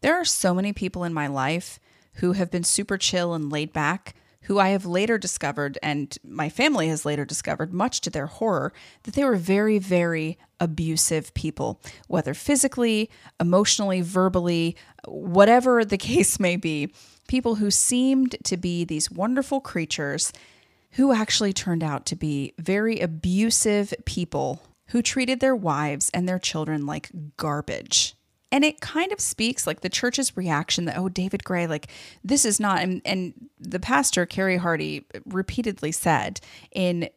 there 0.00 0.14
are 0.14 0.24
so 0.24 0.54
many 0.54 0.72
people 0.72 1.02
in 1.02 1.14
my 1.14 1.26
life 1.26 1.80
who 2.14 2.32
have 2.32 2.50
been 2.50 2.64
super 2.64 2.96
chill 2.96 3.34
and 3.34 3.50
laid 3.50 3.72
back, 3.72 4.14
who 4.42 4.58
I 4.58 4.68
have 4.70 4.84
later 4.84 5.16
discovered, 5.16 5.78
and 5.82 6.16
my 6.22 6.48
family 6.48 6.88
has 6.88 7.04
later 7.04 7.24
discovered, 7.24 7.72
much 7.72 8.00
to 8.02 8.10
their 8.10 8.26
horror, 8.26 8.72
that 9.04 9.14
they 9.14 9.24
were 9.24 9.36
very, 9.36 9.78
very 9.78 10.38
abusive 10.60 11.32
people, 11.34 11.80
whether 12.08 12.34
physically, 12.34 13.10
emotionally, 13.40 14.02
verbally, 14.02 14.76
whatever 15.06 15.84
the 15.84 15.98
case 16.12 16.38
may 16.38 16.56
be. 16.56 16.92
People 17.26 17.54
who 17.54 17.70
seemed 17.70 18.36
to 18.44 18.56
be 18.56 18.84
these 18.84 19.10
wonderful 19.10 19.60
creatures 19.60 20.32
who 20.92 21.12
actually 21.12 21.52
turned 21.52 21.82
out 21.82 22.06
to 22.06 22.16
be 22.16 22.52
very 22.58 23.00
abusive 23.00 23.94
people 24.04 24.62
who 24.88 25.02
treated 25.02 25.40
their 25.40 25.56
wives 25.56 26.10
and 26.12 26.28
their 26.28 26.38
children 26.38 26.86
like 26.86 27.10
garbage. 27.36 28.14
And 28.54 28.64
it 28.64 28.80
kind 28.80 29.10
of 29.10 29.18
speaks 29.18 29.66
like 29.66 29.80
the 29.80 29.88
church's 29.88 30.36
reaction 30.36 30.84
that, 30.84 30.96
oh, 30.96 31.08
David 31.08 31.42
Gray, 31.42 31.66
like 31.66 31.88
this 32.22 32.44
is 32.44 32.60
not, 32.60 32.78
and, 32.78 33.02
and 33.04 33.34
the 33.58 33.80
pastor, 33.80 34.26
Carey 34.26 34.58
Hardy, 34.58 35.04
repeatedly 35.26 35.90
said 35.90 36.40
in 36.70 37.08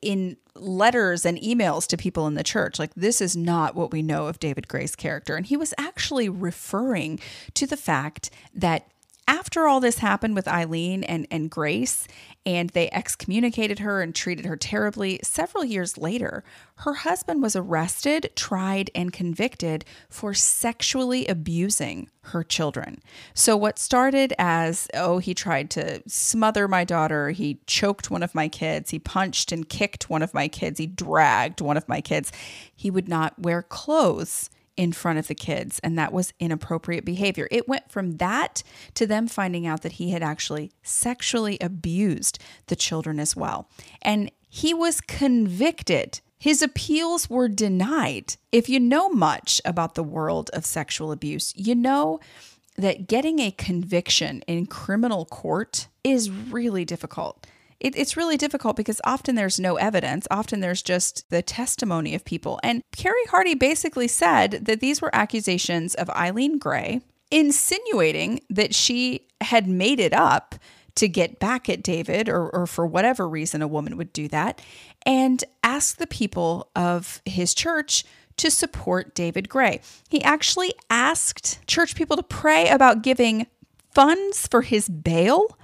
in 0.00 0.38
letters 0.54 1.26
and 1.26 1.38
emails 1.38 1.86
to 1.86 1.96
people 1.98 2.26
in 2.26 2.34
the 2.34 2.42
church 2.42 2.78
like 2.78 2.92
this 2.94 3.20
is 3.20 3.36
not 3.36 3.76
what 3.76 3.92
we 3.92 4.02
know 4.02 4.26
of 4.26 4.40
David 4.40 4.66
Gray's 4.68 4.96
character. 4.96 5.36
And 5.36 5.44
he 5.44 5.56
was 5.56 5.74
actually 5.76 6.30
referring 6.30 7.20
to 7.54 7.66
the 7.66 7.76
fact 7.76 8.30
that 8.54 8.88
after 9.28 9.66
all 9.66 9.80
this 9.80 9.98
happened 9.98 10.34
with 10.34 10.46
Eileen 10.46 11.02
and, 11.04 11.26
and 11.30 11.50
Grace, 11.50 12.06
and 12.44 12.70
they 12.70 12.88
excommunicated 12.92 13.80
her 13.80 14.00
and 14.00 14.14
treated 14.14 14.46
her 14.46 14.56
terribly, 14.56 15.18
several 15.22 15.64
years 15.64 15.98
later, 15.98 16.44
her 16.76 16.94
husband 16.94 17.42
was 17.42 17.56
arrested, 17.56 18.30
tried, 18.36 18.90
and 18.94 19.12
convicted 19.12 19.84
for 20.08 20.32
sexually 20.32 21.26
abusing 21.26 22.08
her 22.20 22.44
children. 22.44 23.00
So, 23.34 23.56
what 23.56 23.78
started 23.78 24.32
as, 24.38 24.88
oh, 24.94 25.18
he 25.18 25.34
tried 25.34 25.70
to 25.70 26.02
smother 26.06 26.68
my 26.68 26.84
daughter, 26.84 27.30
he 27.30 27.60
choked 27.66 28.10
one 28.10 28.22
of 28.22 28.34
my 28.34 28.48
kids, 28.48 28.90
he 28.90 28.98
punched 28.98 29.50
and 29.50 29.68
kicked 29.68 30.08
one 30.08 30.22
of 30.22 30.34
my 30.34 30.46
kids, 30.46 30.78
he 30.78 30.86
dragged 30.86 31.60
one 31.60 31.76
of 31.76 31.88
my 31.88 32.00
kids, 32.00 32.30
he 32.74 32.90
would 32.90 33.08
not 33.08 33.38
wear 33.38 33.62
clothes 33.62 34.50
in 34.76 34.92
front 34.92 35.18
of 35.18 35.28
the 35.28 35.34
kids, 35.34 35.80
and 35.82 35.98
that 35.98 36.12
was 36.12 36.32
inappropriate 36.38 37.04
behavior. 37.04 37.48
It 37.50 37.68
went 37.68 37.90
from 37.90 38.18
that 38.18 38.62
to 38.94 39.06
them 39.06 39.26
finding 39.26 39.66
out 39.66 39.82
that 39.82 39.92
he 39.92 40.10
had 40.10 40.22
actually 40.22 40.72
sexually 40.82 41.58
abused 41.60 42.38
the 42.66 42.76
children 42.76 43.18
as 43.18 43.34
well. 43.34 43.68
And 44.02 44.30
he 44.48 44.74
was 44.74 45.00
convicted. 45.00 46.20
His 46.38 46.62
appeals 46.62 47.30
were 47.30 47.48
denied. 47.48 48.36
If 48.52 48.68
you 48.68 48.78
know 48.78 49.08
much 49.08 49.60
about 49.64 49.94
the 49.94 50.02
world 50.02 50.50
of 50.52 50.64
sexual 50.64 51.12
abuse, 51.12 51.52
you 51.56 51.74
know 51.74 52.20
that 52.76 53.08
getting 53.08 53.38
a 53.38 53.50
conviction 53.50 54.42
in 54.46 54.66
criminal 54.66 55.24
court 55.24 55.88
is 56.04 56.30
really 56.30 56.84
difficult 56.84 57.46
it, 57.80 57.96
it's 57.96 58.16
really 58.16 58.36
difficult 58.36 58.76
because 58.76 59.00
often 59.04 59.34
there's 59.34 59.60
no 59.60 59.76
evidence. 59.76 60.26
Often 60.30 60.60
there's 60.60 60.82
just 60.82 61.28
the 61.30 61.42
testimony 61.42 62.14
of 62.14 62.24
people. 62.24 62.58
And 62.62 62.82
Carey 62.96 63.24
Hardy 63.30 63.54
basically 63.54 64.08
said 64.08 64.64
that 64.66 64.80
these 64.80 65.02
were 65.02 65.14
accusations 65.14 65.94
of 65.94 66.10
Eileen 66.10 66.58
Gray, 66.58 67.00
insinuating 67.30 68.40
that 68.50 68.74
she 68.74 69.26
had 69.40 69.68
made 69.68 70.00
it 70.00 70.12
up 70.12 70.54
to 70.96 71.08
get 71.08 71.38
back 71.38 71.68
at 71.68 71.82
David, 71.82 72.28
or, 72.28 72.48
or 72.48 72.66
for 72.66 72.86
whatever 72.86 73.28
reason 73.28 73.60
a 73.60 73.68
woman 73.68 73.98
would 73.98 74.12
do 74.14 74.28
that, 74.28 74.62
and 75.04 75.44
asked 75.62 75.98
the 75.98 76.06
people 76.06 76.70
of 76.74 77.20
his 77.26 77.52
church 77.52 78.04
to 78.38 78.50
support 78.50 79.14
David 79.14 79.48
Gray. 79.48 79.80
He 80.08 80.22
actually 80.22 80.72
asked 80.88 81.66
church 81.66 81.94
people 81.94 82.16
to 82.16 82.22
pray 82.22 82.68
about 82.68 83.02
giving 83.02 83.46
funds 83.94 84.46
for 84.46 84.62
his 84.62 84.88
bail 84.88 85.58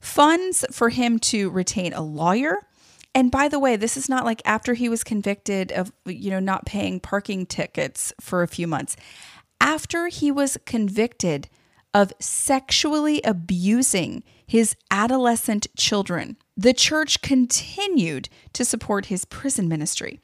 funds 0.00 0.64
for 0.70 0.88
him 0.90 1.18
to 1.18 1.50
retain 1.50 1.92
a 1.92 2.02
lawyer. 2.02 2.58
And 3.14 3.30
by 3.30 3.48
the 3.48 3.58
way, 3.58 3.76
this 3.76 3.96
is 3.96 4.08
not 4.08 4.24
like 4.24 4.42
after 4.44 4.74
he 4.74 4.88
was 4.88 5.02
convicted 5.02 5.72
of, 5.72 5.92
you 6.04 6.30
know, 6.30 6.40
not 6.40 6.66
paying 6.66 7.00
parking 7.00 7.46
tickets 7.46 8.12
for 8.20 8.42
a 8.42 8.48
few 8.48 8.66
months. 8.66 8.96
After 9.60 10.08
he 10.08 10.30
was 10.30 10.56
convicted 10.66 11.48
of 11.94 12.12
sexually 12.20 13.20
abusing 13.22 14.22
his 14.46 14.76
adolescent 14.90 15.66
children, 15.76 16.36
the 16.56 16.74
church 16.74 17.22
continued 17.22 18.28
to 18.52 18.64
support 18.64 19.06
his 19.06 19.24
prison 19.24 19.68
ministry 19.68 20.20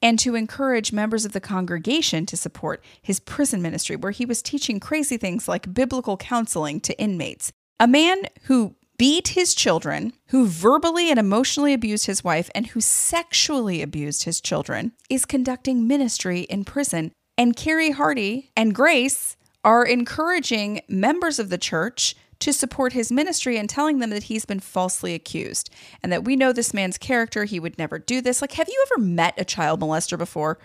and 0.00 0.18
to 0.20 0.34
encourage 0.34 0.92
members 0.92 1.24
of 1.24 1.32
the 1.32 1.40
congregation 1.40 2.24
to 2.26 2.36
support 2.36 2.82
his 3.02 3.20
prison 3.20 3.60
ministry, 3.60 3.96
where 3.96 4.12
he 4.12 4.24
was 4.24 4.42
teaching 4.42 4.78
crazy 4.78 5.16
things 5.16 5.48
like 5.48 5.74
biblical 5.74 6.16
counseling 6.16 6.80
to 6.80 6.98
inmates. 7.00 7.52
A 7.80 7.88
man 7.88 8.22
who 8.44 8.74
beat 8.98 9.28
his 9.28 9.54
children, 9.54 10.12
who 10.28 10.46
verbally 10.46 11.10
and 11.10 11.18
emotionally 11.18 11.72
abused 11.72 12.06
his 12.06 12.22
wife, 12.22 12.50
and 12.54 12.68
who 12.68 12.80
sexually 12.80 13.80
abused 13.80 14.24
his 14.24 14.40
children, 14.40 14.92
is 15.08 15.24
conducting 15.24 15.86
ministry 15.86 16.40
in 16.40 16.64
prison. 16.64 17.12
And 17.36 17.56
Carey 17.56 17.92
Hardy 17.92 18.50
and 18.56 18.74
Grace 18.74 19.36
are 19.64 19.84
encouraging 19.84 20.80
members 20.88 21.38
of 21.38 21.48
the 21.48 21.58
church 21.58 22.16
to 22.40 22.52
support 22.52 22.92
his 22.92 23.10
ministry 23.10 23.56
and 23.56 23.68
telling 23.68 23.98
them 23.98 24.10
that 24.10 24.24
he's 24.24 24.44
been 24.44 24.60
falsely 24.60 25.14
accused 25.14 25.70
and 26.02 26.12
that 26.12 26.24
we 26.24 26.36
know 26.36 26.52
this 26.52 26.74
man's 26.74 26.98
character. 26.98 27.44
He 27.44 27.60
would 27.60 27.78
never 27.78 27.98
do 27.98 28.20
this. 28.20 28.40
Like, 28.40 28.52
have 28.52 28.68
you 28.68 28.84
ever 28.90 29.02
met 29.02 29.34
a 29.36 29.44
child 29.44 29.80
molester 29.80 30.16
before? 30.16 30.58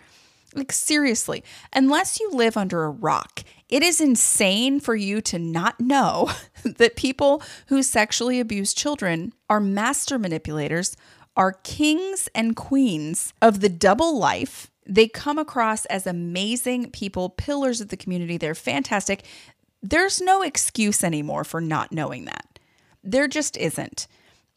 Like, 0.55 0.71
seriously, 0.71 1.43
unless 1.73 2.19
you 2.19 2.29
live 2.31 2.55
under 2.55 2.83
a 2.83 2.89
rock, 2.89 3.43
it 3.69 3.81
is 3.81 3.99
insane 3.99 4.79
for 4.79 4.95
you 4.95 5.19
to 5.21 5.39
not 5.39 5.79
know 5.79 6.31
that 6.63 6.95
people 6.95 7.41
who 7.67 7.81
sexually 7.81 8.39
abuse 8.39 8.73
children 8.73 9.33
are 9.49 9.59
master 9.59 10.19
manipulators, 10.19 10.95
are 11.35 11.53
kings 11.63 12.29
and 12.35 12.55
queens 12.55 13.33
of 13.41 13.61
the 13.61 13.69
double 13.69 14.17
life. 14.17 14.69
They 14.85 15.07
come 15.07 15.39
across 15.39 15.85
as 15.85 16.05
amazing 16.05 16.91
people, 16.91 17.29
pillars 17.29 17.81
of 17.81 17.89
the 17.89 17.97
community. 17.97 18.37
They're 18.37 18.53
fantastic. 18.53 19.23
There's 19.81 20.21
no 20.21 20.41
excuse 20.41 21.03
anymore 21.03 21.43
for 21.43 21.59
not 21.59 21.91
knowing 21.91 22.25
that. 22.25 22.59
There 23.03 23.27
just 23.27 23.57
isn't 23.57 24.07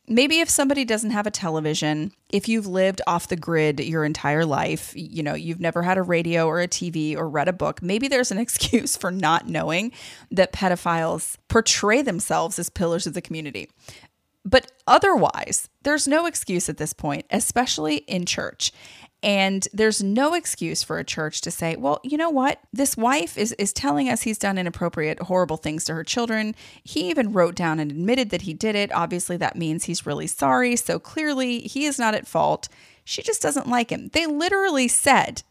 maybe 0.09 0.41
if 0.41 0.49
somebody 0.49 0.85
doesn't 0.85 1.11
have 1.11 1.27
a 1.27 1.31
television, 1.31 2.13
if 2.31 2.49
you've 2.49 2.67
lived 2.67 3.01
off 3.07 3.29
the 3.29 3.37
grid 3.37 3.81
your 3.81 4.05
entire 4.05 4.45
life, 4.45 4.93
you 4.95 5.23
know, 5.23 5.35
you've 5.35 5.61
never 5.61 5.83
had 5.83 5.99
a 5.99 6.03
radio 6.03 6.47
or 6.47 6.61
a 6.61 6.69
TV 6.69 7.17
or 7.17 7.29
read 7.29 7.49
a 7.49 7.53
book, 7.53 7.83
maybe 7.83 8.09
there's 8.09 8.31
an 8.31 8.39
excuse 8.47 8.97
for 8.97 9.11
not 9.11 9.49
knowing 9.49 9.93
that 10.31 10.53
pedophiles 10.53 11.37
portray 11.49 12.03
themselves 12.03 12.59
as 12.59 12.71
pillars 12.71 13.07
of 13.07 13.15
the 13.15 13.23
community. 13.23 13.69
But 14.45 14.71
otherwise, 14.87 15.69
there's 15.83 16.07
no 16.07 16.27
excuse 16.27 16.69
at 16.69 16.77
this 16.77 16.93
point, 16.93 17.27
especially 17.31 17.97
in 17.97 18.27
church. 18.27 18.71
And 19.27 19.67
there's 19.73 20.05
no 20.05 20.35
excuse 20.35 20.85
for 20.85 21.01
a 21.01 21.05
church 21.05 21.41
to 21.41 21.51
say, 21.51 21.75
well, 21.75 21.99
you 22.05 22.17
know 22.17 22.31
what? 22.31 22.61
This 22.73 22.97
wife 22.97 23.37
is, 23.37 23.51
is 23.59 23.73
telling 23.73 24.09
us 24.09 24.23
he's 24.23 24.39
done 24.39 24.57
inappropriate, 24.57 25.19
horrible 25.23 25.57
things 25.57 25.83
to 25.87 25.95
her 25.95 26.05
children. 26.05 26.55
He 26.85 27.11
even 27.11 27.33
wrote 27.33 27.57
down 27.57 27.81
and 27.81 27.91
admitted 27.91 28.31
that 28.31 28.43
he 28.43 28.55
did 28.55 28.77
it. 28.77 28.95
Obviously, 28.95 29.37
that 29.39 29.57
means 29.57 29.85
he's 29.85 30.07
really 30.07 30.29
sorry. 30.29 30.77
So 30.77 31.01
clearly, 31.01 31.59
he 31.63 31.87
is 31.87 31.99
not 31.99 32.15
at 32.15 32.29
fault. 32.29 32.69
She 33.05 33.21
just 33.21 33.43
doesn't 33.43 33.69
like 33.69 33.91
him. 33.91 34.11
They 34.13 34.27
literally 34.27 34.87
said, 34.87 35.43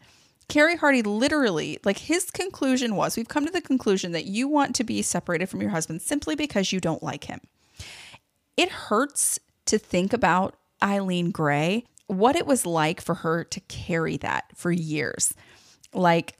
Carey 0.48 0.78
Hardy 0.78 1.02
literally, 1.02 1.78
like 1.84 1.98
his 1.98 2.32
conclusion 2.32 2.96
was, 2.96 3.18
we've 3.18 3.28
come 3.28 3.46
to 3.46 3.52
the 3.52 3.60
conclusion 3.60 4.14
that 4.14 4.24
you 4.24 4.48
want 4.48 4.74
to 4.76 4.86
be 4.86 5.02
separated 5.02 5.48
from 5.48 5.60
your 5.60 5.72
husband 5.72 6.02
simply 6.02 6.36
because 6.36 6.72
you 6.72 6.80
don't 6.80 7.04
like 7.04 7.26
him. 7.26 7.42
It 8.56 8.70
hurts 8.70 9.38
to 9.66 9.78
think 9.78 10.14
about 10.14 10.56
Eileen 10.82 11.32
Gray 11.32 11.84
what 12.08 12.36
it 12.36 12.46
was 12.46 12.66
like 12.66 13.02
for 13.02 13.16
her 13.16 13.44
to 13.44 13.60
carry 13.62 14.18
that 14.18 14.46
for 14.56 14.72
years. 14.72 15.34
Like, 15.94 16.38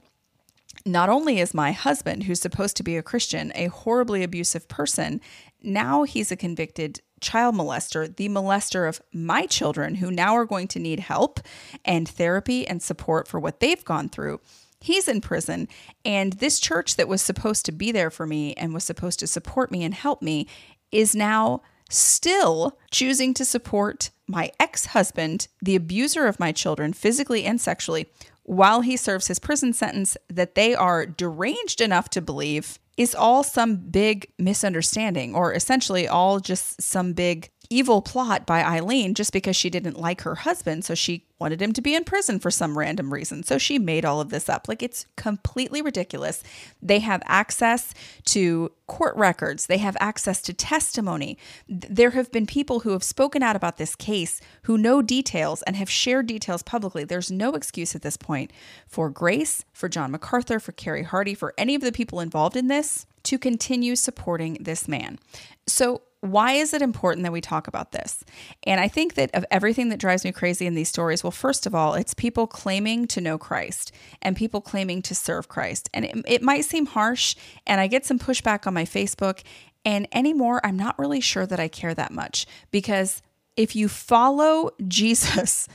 not 0.84 1.08
only 1.08 1.40
is 1.40 1.54
my 1.54 1.72
husband, 1.72 2.24
who's 2.24 2.40
supposed 2.40 2.76
to 2.76 2.82
be 2.82 2.96
a 2.96 3.02
Christian, 3.02 3.50
a 3.54 3.66
horribly 3.66 4.22
abusive 4.22 4.68
person, 4.68 5.20
now 5.62 6.04
he's 6.04 6.30
a 6.30 6.36
convicted 6.36 7.00
child 7.20 7.54
molester, 7.54 8.14
the 8.14 8.28
molester 8.28 8.88
of 8.88 9.00
my 9.12 9.46
children, 9.46 9.96
who 9.96 10.10
now 10.10 10.36
are 10.36 10.44
going 10.44 10.68
to 10.68 10.78
need 10.78 11.00
help 11.00 11.40
and 11.84 12.08
therapy 12.08 12.66
and 12.66 12.82
support 12.82 13.26
for 13.26 13.40
what 13.40 13.60
they've 13.60 13.84
gone 13.84 14.08
through. 14.08 14.40
He's 14.80 15.08
in 15.08 15.20
prison, 15.20 15.68
and 16.04 16.34
this 16.34 16.60
church 16.60 16.96
that 16.96 17.08
was 17.08 17.22
supposed 17.22 17.64
to 17.66 17.72
be 17.72 17.90
there 17.90 18.10
for 18.10 18.26
me 18.26 18.54
and 18.54 18.74
was 18.74 18.84
supposed 18.84 19.18
to 19.20 19.26
support 19.26 19.72
me 19.72 19.82
and 19.82 19.94
help 19.94 20.22
me 20.22 20.46
is 20.92 21.16
now 21.16 21.62
still 21.88 22.78
choosing 22.90 23.32
to 23.34 23.44
support 23.44 24.10
my 24.28 24.50
ex 24.58 24.86
husband, 24.86 25.48
the 25.62 25.76
abuser 25.76 26.26
of 26.26 26.40
my 26.40 26.52
children, 26.52 26.92
physically 26.92 27.44
and 27.44 27.60
sexually, 27.60 28.06
while 28.42 28.80
he 28.80 28.96
serves 28.96 29.26
his 29.26 29.38
prison 29.38 29.72
sentence 29.72 30.16
that 30.28 30.54
they 30.54 30.74
are 30.74 31.04
deranged 31.06 31.80
enough 31.80 32.08
to 32.10 32.20
believe 32.20 32.78
is 32.96 33.14
all 33.14 33.42
some 33.42 33.76
big 33.76 34.32
misunderstanding, 34.38 35.34
or 35.34 35.52
essentially 35.52 36.08
all 36.08 36.40
just 36.40 36.80
some 36.80 37.12
big 37.12 37.50
evil 37.70 38.02
plot 38.02 38.46
by 38.46 38.62
Eileen 38.62 39.14
just 39.14 39.32
because 39.32 39.56
she 39.56 39.70
didn't 39.70 39.98
like 39.98 40.22
her 40.22 40.36
husband. 40.36 40.84
So 40.84 40.94
she 40.94 41.26
wanted 41.38 41.60
him 41.60 41.72
to 41.74 41.82
be 41.82 41.94
in 41.94 42.04
prison 42.04 42.38
for 42.38 42.50
some 42.50 42.78
random 42.78 43.12
reason. 43.12 43.42
So 43.42 43.58
she 43.58 43.78
made 43.78 44.04
all 44.04 44.20
of 44.20 44.30
this 44.30 44.48
up. 44.48 44.68
Like 44.68 44.82
it's 44.82 45.06
completely 45.16 45.82
ridiculous. 45.82 46.42
They 46.80 47.00
have 47.00 47.22
access 47.26 47.92
to 48.26 48.72
court 48.86 49.16
records, 49.16 49.66
they 49.66 49.78
have 49.78 49.96
access 49.98 50.40
to 50.42 50.54
testimony. 50.54 51.36
There 51.68 52.10
have 52.10 52.30
been 52.30 52.46
people 52.46 52.80
who 52.80 52.90
have 52.90 53.02
spoken 53.02 53.42
out 53.42 53.56
about 53.56 53.78
this 53.78 53.96
case 53.96 54.40
who 54.62 54.78
know 54.78 55.02
details 55.02 55.62
and 55.62 55.76
have 55.76 55.90
shared 55.90 56.26
details 56.26 56.62
publicly. 56.62 57.04
There's 57.04 57.30
no 57.30 57.54
excuse 57.54 57.94
at 57.94 58.02
this 58.02 58.16
point 58.16 58.52
for 58.86 59.10
Grace, 59.10 59.64
for 59.72 59.88
John 59.88 60.12
MacArthur, 60.12 60.60
for 60.60 60.72
Carey 60.72 61.02
Hardy, 61.02 61.34
for 61.34 61.52
any 61.58 61.74
of 61.74 61.82
the 61.82 61.92
people 61.92 62.20
involved 62.20 62.56
in 62.56 62.68
this 62.68 63.06
to 63.24 63.38
continue 63.38 63.96
supporting 63.96 64.56
this 64.60 64.86
man. 64.86 65.18
So 65.66 66.02
why 66.30 66.52
is 66.52 66.72
it 66.72 66.82
important 66.82 67.24
that 67.24 67.32
we 67.32 67.40
talk 67.40 67.68
about 67.68 67.92
this? 67.92 68.24
And 68.64 68.80
I 68.80 68.88
think 68.88 69.14
that 69.14 69.34
of 69.34 69.44
everything 69.50 69.88
that 69.90 69.98
drives 69.98 70.24
me 70.24 70.32
crazy 70.32 70.66
in 70.66 70.74
these 70.74 70.88
stories, 70.88 71.22
well, 71.22 71.30
first 71.30 71.66
of 71.66 71.74
all, 71.74 71.94
it's 71.94 72.14
people 72.14 72.46
claiming 72.46 73.06
to 73.08 73.20
know 73.20 73.38
Christ 73.38 73.92
and 74.22 74.36
people 74.36 74.60
claiming 74.60 75.02
to 75.02 75.14
serve 75.14 75.48
Christ. 75.48 75.88
And 75.94 76.04
it, 76.04 76.16
it 76.26 76.42
might 76.42 76.64
seem 76.64 76.86
harsh, 76.86 77.36
and 77.66 77.80
I 77.80 77.86
get 77.86 78.06
some 78.06 78.18
pushback 78.18 78.66
on 78.66 78.74
my 78.74 78.84
Facebook. 78.84 79.42
And 79.84 80.08
anymore, 80.12 80.60
I'm 80.64 80.76
not 80.76 80.98
really 80.98 81.20
sure 81.20 81.46
that 81.46 81.60
I 81.60 81.68
care 81.68 81.94
that 81.94 82.12
much 82.12 82.46
because 82.70 83.22
if 83.56 83.74
you 83.74 83.88
follow 83.88 84.70
Jesus, 84.88 85.68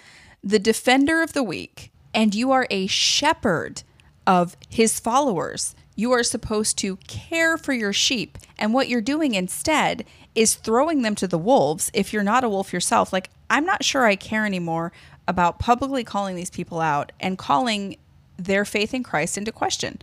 the 0.43 0.59
defender 0.59 1.21
of 1.21 1.33
the 1.33 1.43
weak, 1.43 1.91
and 2.13 2.35
you 2.35 2.51
are 2.51 2.67
a 2.69 2.87
shepherd 2.87 3.83
of 4.27 4.57
his 4.69 4.99
followers, 4.99 5.75
you 5.95 6.11
are 6.11 6.23
supposed 6.23 6.77
to 6.79 6.95
care 7.07 7.57
for 7.57 7.73
your 7.73 7.93
sheep. 7.93 8.37
And 8.57 8.73
what 8.73 8.89
you're 8.89 9.01
doing 9.01 9.33
instead 9.33 10.05
is 10.35 10.55
throwing 10.55 11.01
them 11.01 11.15
to 11.15 11.27
the 11.27 11.37
wolves 11.37 11.91
if 11.93 12.13
you're 12.13 12.23
not 12.23 12.43
a 12.43 12.49
wolf 12.49 12.71
yourself. 12.71 13.11
Like, 13.11 13.29
I'm 13.49 13.65
not 13.65 13.83
sure 13.83 14.05
I 14.05 14.15
care 14.15 14.45
anymore 14.45 14.91
about 15.27 15.59
publicly 15.59 16.03
calling 16.03 16.35
these 16.35 16.49
people 16.49 16.79
out 16.79 17.11
and 17.19 17.37
calling 17.37 17.97
their 18.37 18.65
faith 18.65 18.93
in 18.93 19.03
Christ 19.03 19.37
into 19.37 19.51
question. 19.51 19.99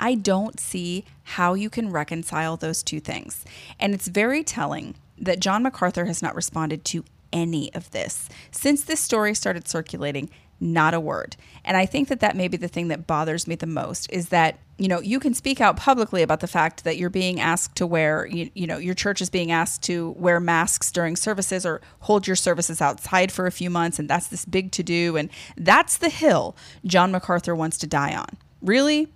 I 0.00 0.14
don't 0.14 0.60
see 0.60 1.04
how 1.22 1.54
you 1.54 1.70
can 1.70 1.90
reconcile 1.90 2.56
those 2.56 2.82
two 2.82 3.00
things. 3.00 3.44
And 3.78 3.94
it's 3.94 4.08
very 4.08 4.42
telling 4.42 4.96
that 5.18 5.40
John 5.40 5.62
MacArthur 5.62 6.06
has 6.06 6.22
not 6.22 6.34
responded 6.34 6.84
to 6.86 7.04
any 7.32 7.72
of 7.74 7.90
this. 7.90 8.28
Since 8.50 8.84
this 8.84 9.00
story 9.00 9.34
started 9.34 9.68
circulating, 9.68 10.30
not 10.60 10.94
a 10.94 11.00
word. 11.00 11.36
And 11.64 11.76
I 11.76 11.86
think 11.86 12.08
that 12.08 12.20
that 12.20 12.36
may 12.36 12.48
be 12.48 12.56
the 12.56 12.68
thing 12.68 12.88
that 12.88 13.06
bothers 13.06 13.46
me 13.46 13.54
the 13.54 13.66
most 13.66 14.10
is 14.10 14.28
that, 14.30 14.58
you 14.78 14.88
know, 14.88 15.00
you 15.00 15.20
can 15.20 15.34
speak 15.34 15.60
out 15.60 15.76
publicly 15.76 16.22
about 16.22 16.40
the 16.40 16.46
fact 16.46 16.84
that 16.84 16.96
you're 16.96 17.10
being 17.10 17.40
asked 17.40 17.76
to 17.76 17.86
wear, 17.86 18.26
you, 18.26 18.50
you 18.54 18.66
know, 18.66 18.78
your 18.78 18.94
church 18.94 19.20
is 19.20 19.28
being 19.28 19.50
asked 19.50 19.82
to 19.84 20.10
wear 20.18 20.40
masks 20.40 20.90
during 20.90 21.16
services 21.16 21.66
or 21.66 21.80
hold 22.00 22.26
your 22.26 22.36
services 22.36 22.80
outside 22.80 23.30
for 23.30 23.46
a 23.46 23.52
few 23.52 23.70
months. 23.70 23.98
And 23.98 24.08
that's 24.08 24.28
this 24.28 24.44
big 24.44 24.72
to 24.72 24.82
do. 24.82 25.16
And 25.16 25.30
that's 25.56 25.98
the 25.98 26.08
hill 26.08 26.56
John 26.84 27.10
MacArthur 27.10 27.54
wants 27.54 27.78
to 27.78 27.86
die 27.86 28.14
on. 28.14 28.28
Really? 28.62 29.08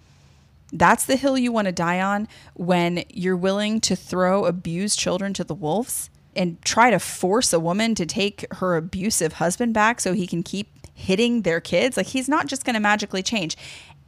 That's 0.73 1.04
the 1.04 1.16
hill 1.16 1.37
you 1.37 1.52
want 1.52 1.66
to 1.66 1.73
die 1.73 2.00
on 2.00 2.28
when 2.54 3.04
you're 3.09 3.37
willing 3.37 3.80
to 3.82 3.97
throw 3.97 4.44
abused 4.44 4.99
children 4.99 5.32
to 5.35 5.44
the 5.44 5.54
wolves 5.54 6.11
and 6.37 6.62
try 6.62 6.90
to 6.90 6.99
force 6.99 7.52
a 7.52 7.59
woman 7.59 7.94
to 7.97 8.06
take 8.06 8.47
her 8.54 8.76
abusive 8.76 9.35
husband 9.35 9.75
back 9.75 10.00
so 10.00 10.12
he 10.12 10.26
can 10.26 10.42
keep 10.42 10.68
hitting 11.00 11.42
their 11.42 11.61
kids. 11.61 11.97
Like 11.97 12.09
he's 12.09 12.28
not 12.28 12.47
just 12.47 12.64
going 12.64 12.75
to 12.75 12.80
magically 12.80 13.22
change. 13.22 13.57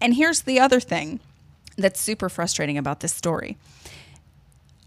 And 0.01 0.14
here's 0.14 0.43
the 0.43 0.61
other 0.61 0.81
thing 0.81 1.21
that's 1.77 2.01
super 2.01 2.29
frustrating 2.29 2.79
about 2.79 3.01
this 3.01 3.14
story. 3.14 3.57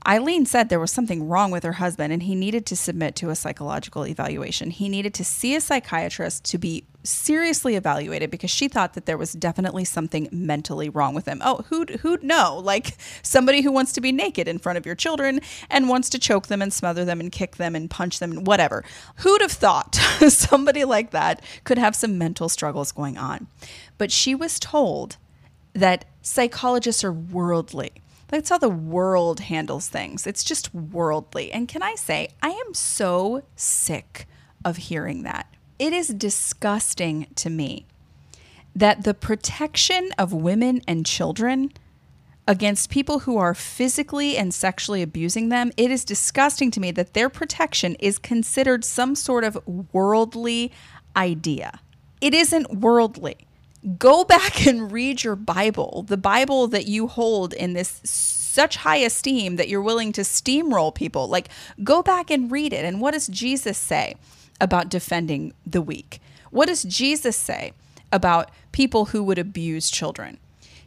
Eileen 0.08 0.46
said 0.46 0.70
there 0.70 0.80
was 0.80 0.92
something 0.92 1.28
wrong 1.28 1.50
with 1.50 1.64
her 1.64 1.74
husband 1.74 2.14
and 2.14 2.24
he 2.24 2.36
needed 2.36 2.66
to 2.68 2.76
submit 2.76 3.16
to 3.16 3.32
a 3.32 3.36
psychological 3.36 4.06
evaluation. 4.06 4.70
He 4.70 4.88
needed 4.88 5.16
to 5.16 5.24
see 5.24 5.56
a 5.56 5.62
psychiatrist 5.62 6.46
to 6.46 6.60
be 6.60 6.86
seriously 7.04 7.76
evaluated 7.76 8.30
because 8.30 8.52
she 8.52 8.68
thought 8.68 8.94
that 8.94 9.06
there 9.06 9.18
was 9.18 9.34
definitely 9.34 9.84
something 9.84 10.30
mentally 10.32 10.90
wrong 10.90 11.16
with 11.16 11.28
him. 11.28 11.42
Oh, 11.44 11.64
who'd 11.70 11.90
who'd 12.02 12.24
know? 12.24 12.62
Like 12.64 12.98
somebody 13.24 13.62
who 13.62 13.72
wants 13.72 13.94
to 13.94 14.02
be 14.02 14.12
naked 14.12 14.48
in 14.48 14.60
front 14.60 14.78
of 14.78 14.86
your 14.86 14.96
children 14.96 15.42
and 15.70 15.90
wants 15.90 16.10
to 16.12 16.20
choke 16.20 16.48
them 16.48 16.62
and 16.62 16.72
smother 16.72 17.04
them 17.04 17.20
and 17.20 17.32
kick 17.32 17.56
them 17.56 17.76
and 17.76 17.90
punch 17.90 18.20
them 18.20 18.32
and 18.32 18.48
whatever. 18.48 18.84
Who'd 19.18 19.42
have 19.42 19.52
thought 19.52 19.96
somebody 20.28 20.86
like 20.86 21.12
that 21.12 21.44
could 21.64 21.78
have 21.78 21.96
some 21.96 22.18
mental 22.18 22.50
struggles 22.50 22.92
going 22.92 23.18
on? 23.18 23.48
But 23.98 24.12
she 24.12 24.36
was 24.36 24.60
told 24.60 25.18
that 25.74 26.06
psychologists 26.22 27.04
are 27.04 27.12
worldly 27.12 27.92
that's 28.28 28.50
how 28.50 28.58
the 28.58 28.70
world 28.70 29.40
handles 29.42 29.88
things. 29.88 30.26
It's 30.26 30.44
just 30.44 30.74
worldly. 30.74 31.52
And 31.52 31.68
can 31.68 31.82
I 31.82 31.96
say, 31.96 32.30
I 32.42 32.50
am 32.50 32.74
so 32.74 33.44
sick 33.56 34.28
of 34.64 34.78
hearing 34.78 35.24
that. 35.24 35.48
It 35.78 35.94
is 35.94 36.08
disgusting 36.10 37.28
to 37.36 37.50
me 37.50 37.86
that 38.76 39.04
the 39.04 39.14
protection 39.14 40.10
of 40.18 40.34
women 40.34 40.82
and 40.88 41.06
children 41.06 41.72
against 42.48 42.90
people 42.90 43.20
who 43.20 43.38
are 43.38 43.54
physically 43.54 44.38
and 44.38 44.54
sexually 44.54 45.02
abusing 45.02 45.50
them, 45.50 45.72
it 45.78 45.90
is 45.92 46.04
disgusting 46.04 46.72
to 46.72 46.80
me 46.80 46.92
that 46.92 47.14
their 47.14 47.30
protection 47.30 47.96
is 47.96 48.20
considered 48.20 48.84
some 48.84 49.16
sort 49.16 49.44
of 49.44 49.58
worldly 49.94 50.72
idea. 51.16 51.80
It 52.22 52.34
isn't 52.34 52.80
worldly 52.80 53.48
go 53.98 54.24
back 54.24 54.66
and 54.68 54.92
read 54.92 55.24
your 55.24 55.36
Bible, 55.36 56.04
the 56.08 56.18
Bible 56.18 56.68
that 56.68 56.88
you 56.88 57.08
hold 57.08 57.54
in 57.54 57.74
this 57.74 58.02
such 58.04 58.78
high 58.78 58.98
esteem 58.98 59.58
that 59.58 59.68
you're 59.68 59.82
willing 59.82 60.14
to 60.14 60.22
steamroll 60.22 60.96
people. 60.96 61.28
Like, 61.28 61.50
go 61.84 62.02
back 62.02 62.32
and 62.32 62.50
read 62.50 62.72
it. 62.72 62.86
And 62.86 63.02
what 63.02 63.12
does 63.12 63.28
Jesus 63.28 63.78
say 63.78 64.16
about 64.62 64.90
defending 64.90 65.54
the 65.66 65.82
weak? 65.82 66.20
What 66.52 66.68
does 66.68 66.84
Jesus 66.84 67.36
say 67.36 67.74
about 68.14 68.50
people 68.72 69.06
who 69.06 69.24
would 69.24 69.38
abuse 69.38 69.92
children? 69.92 70.38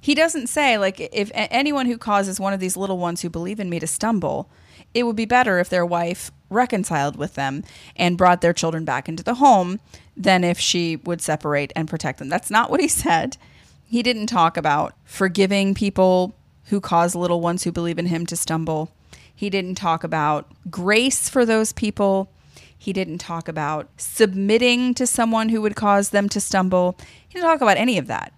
He 0.01 0.15
doesn't 0.15 0.47
say, 0.47 0.79
like, 0.79 0.99
if 1.13 1.31
anyone 1.35 1.87
who 1.87 1.99
causes 1.99 2.41
one 2.41 2.55
of 2.55 2.61
these 2.61 2.77
little 2.77 2.99
ones 2.99 3.21
who 3.21 3.29
believe 3.29 3.61
in 3.61 3.69
me 3.69 3.79
to 3.81 3.87
stumble, 3.87 4.49
it 4.95 5.03
would 5.03 5.17
be 5.17 5.27
better 5.27 5.59
if 5.59 5.69
their 5.69 5.85
wife 5.85 6.31
reconciled 6.49 7.17
with 7.17 7.35
them 7.35 7.63
and 7.97 8.17
brought 8.17 8.41
their 8.41 8.55
children 8.55 8.85
back 8.85 9.09
into 9.09 9.23
the 9.23 9.35
home 9.35 9.81
than 10.19 10.43
if 10.43 10.59
she 10.59 10.97
would 10.97 11.23
separate 11.23 11.73
and 11.77 11.89
protect 11.89 12.19
them. 12.19 12.29
That's 12.29 12.51
not 12.51 12.71
what 12.71 12.81
he 12.81 12.89
said. 12.89 13.39
He 13.87 14.03
didn't 14.03 14.27
talk 14.27 14.57
about 14.57 14.95
forgiving 15.05 15.75
people 15.75 16.35
who 16.65 16.81
cause 16.81 17.15
little 17.15 17.41
ones 17.41 17.65
who 17.65 17.73
believe 17.73 17.99
in 17.99 18.07
him 18.07 18.27
to 18.27 18.37
stumble. 18.37 18.91
He 19.35 19.49
didn't 19.49 19.77
talk 19.77 20.05
about 20.05 20.51
grace 20.71 21.29
for 21.29 21.47
those 21.47 21.73
people. 21.73 22.31
He 22.77 22.93
didn't 22.93 23.19
talk 23.19 23.49
about 23.49 23.89
submitting 23.97 24.93
to 24.95 25.07
someone 25.07 25.49
who 25.49 25.63
would 25.63 25.77
cause 25.77 26.11
them 26.11 26.29
to 26.31 26.41
stumble. 26.41 26.99
He 27.27 27.35
didn't 27.35 27.49
talk 27.49 27.61
about 27.61 27.77
any 27.77 27.97
of 27.97 28.09
that. 28.09 28.33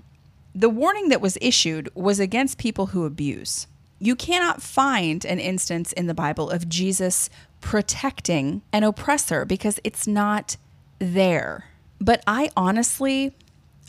The 0.55 0.69
warning 0.69 1.09
that 1.09 1.21
was 1.21 1.39
issued 1.41 1.89
was 1.95 2.21
against 2.21 2.59
people 2.59 2.87
who 2.87 3.05
abuse. 3.05 3.67
You 3.99 4.15
cannot 4.15 4.63
find 4.63 5.25
an 5.25 5.39
instance 5.39 5.93
in 5.93 6.07
the 6.07 6.15
Bible 6.15 6.51
of 6.51 6.69
Jesus 6.69 7.31
protecting 7.61 8.63
an 8.73 8.83
oppressor 8.83 9.45
because 9.45 9.81
it's 9.85 10.07
not 10.07 10.57
there. 10.99 11.70
But 12.01 12.23
I 12.27 12.51
honestly, 12.57 13.37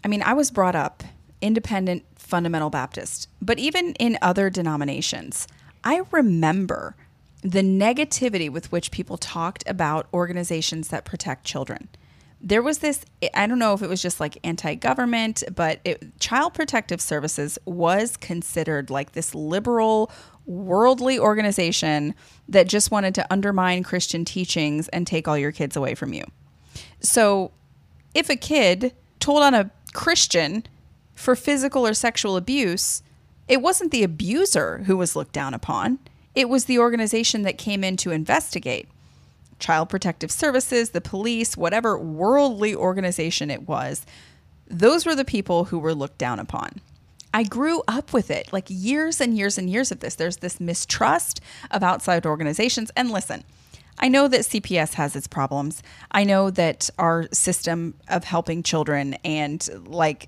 I 0.03 0.07
mean, 0.07 0.21
I 0.21 0.33
was 0.33 0.51
brought 0.51 0.75
up 0.75 1.03
independent 1.41 2.03
fundamental 2.17 2.69
Baptist, 2.69 3.27
but 3.41 3.59
even 3.59 3.93
in 3.93 4.17
other 4.21 4.49
denominations, 4.49 5.47
I 5.83 6.03
remember 6.11 6.95
the 7.41 7.61
negativity 7.61 8.49
with 8.49 8.71
which 8.71 8.91
people 8.91 9.17
talked 9.17 9.63
about 9.67 10.07
organizations 10.13 10.89
that 10.89 11.05
protect 11.05 11.43
children. 11.43 11.89
There 12.43 12.61
was 12.63 12.79
this 12.79 13.05
i 13.35 13.45
don't 13.45 13.59
know 13.59 13.75
if 13.75 13.83
it 13.83 13.89
was 13.89 14.01
just 14.01 14.19
like 14.19 14.35
anti-government 14.43 15.43
but 15.53 15.79
it, 15.85 16.19
child 16.19 16.55
protective 16.55 16.99
services 16.99 17.59
was 17.65 18.17
considered 18.17 18.89
like 18.89 19.11
this 19.11 19.35
liberal 19.35 20.11
worldly 20.47 21.19
organization 21.19 22.15
that 22.49 22.67
just 22.67 22.89
wanted 22.89 23.13
to 23.13 23.27
undermine 23.31 23.83
christian 23.83 24.25
teachings 24.25 24.87
and 24.87 25.05
take 25.05 25.27
all 25.27 25.37
your 25.37 25.51
kids 25.51 25.75
away 25.75 25.93
from 25.93 26.13
you. 26.13 26.23
So 27.01 27.51
if 28.13 28.29
a 28.29 28.35
kid 28.35 28.93
told 29.19 29.43
on 29.43 29.53
a 29.53 29.71
Christian 29.93 30.63
for 31.13 31.35
physical 31.35 31.85
or 31.85 31.93
sexual 31.93 32.37
abuse, 32.37 33.03
it 33.47 33.61
wasn't 33.61 33.91
the 33.91 34.03
abuser 34.03 34.79
who 34.85 34.97
was 34.97 35.15
looked 35.15 35.33
down 35.33 35.53
upon. 35.53 35.99
It 36.33 36.49
was 36.49 36.65
the 36.65 36.79
organization 36.79 37.41
that 37.43 37.57
came 37.57 37.83
in 37.83 37.97
to 37.97 38.11
investigate. 38.11 38.87
Child 39.59 39.89
Protective 39.89 40.31
Services, 40.31 40.89
the 40.89 41.01
police, 41.01 41.55
whatever 41.55 41.97
worldly 41.97 42.73
organization 42.73 43.51
it 43.51 43.67
was, 43.67 44.05
those 44.67 45.05
were 45.05 45.15
the 45.15 45.25
people 45.25 45.65
who 45.65 45.79
were 45.79 45.93
looked 45.93 46.17
down 46.17 46.39
upon. 46.39 46.81
I 47.33 47.43
grew 47.43 47.81
up 47.87 48.11
with 48.11 48.31
it, 48.31 48.51
like 48.51 48.65
years 48.67 49.21
and 49.21 49.37
years 49.37 49.57
and 49.57 49.69
years 49.69 49.91
of 49.91 49.99
this. 49.99 50.15
There's 50.15 50.37
this 50.37 50.59
mistrust 50.59 51.39
of 51.69 51.83
outside 51.83 52.25
organizations. 52.25 52.91
And 52.95 53.11
listen, 53.11 53.43
I 54.01 54.07
know 54.07 54.27
that 54.27 54.41
CPS 54.41 54.95
has 54.95 55.15
its 55.15 55.27
problems. 55.27 55.83
I 56.11 56.23
know 56.23 56.49
that 56.49 56.89
our 56.97 57.27
system 57.31 57.93
of 58.07 58.23
helping 58.23 58.63
children 58.63 59.13
and 59.23 59.67
like 59.85 60.27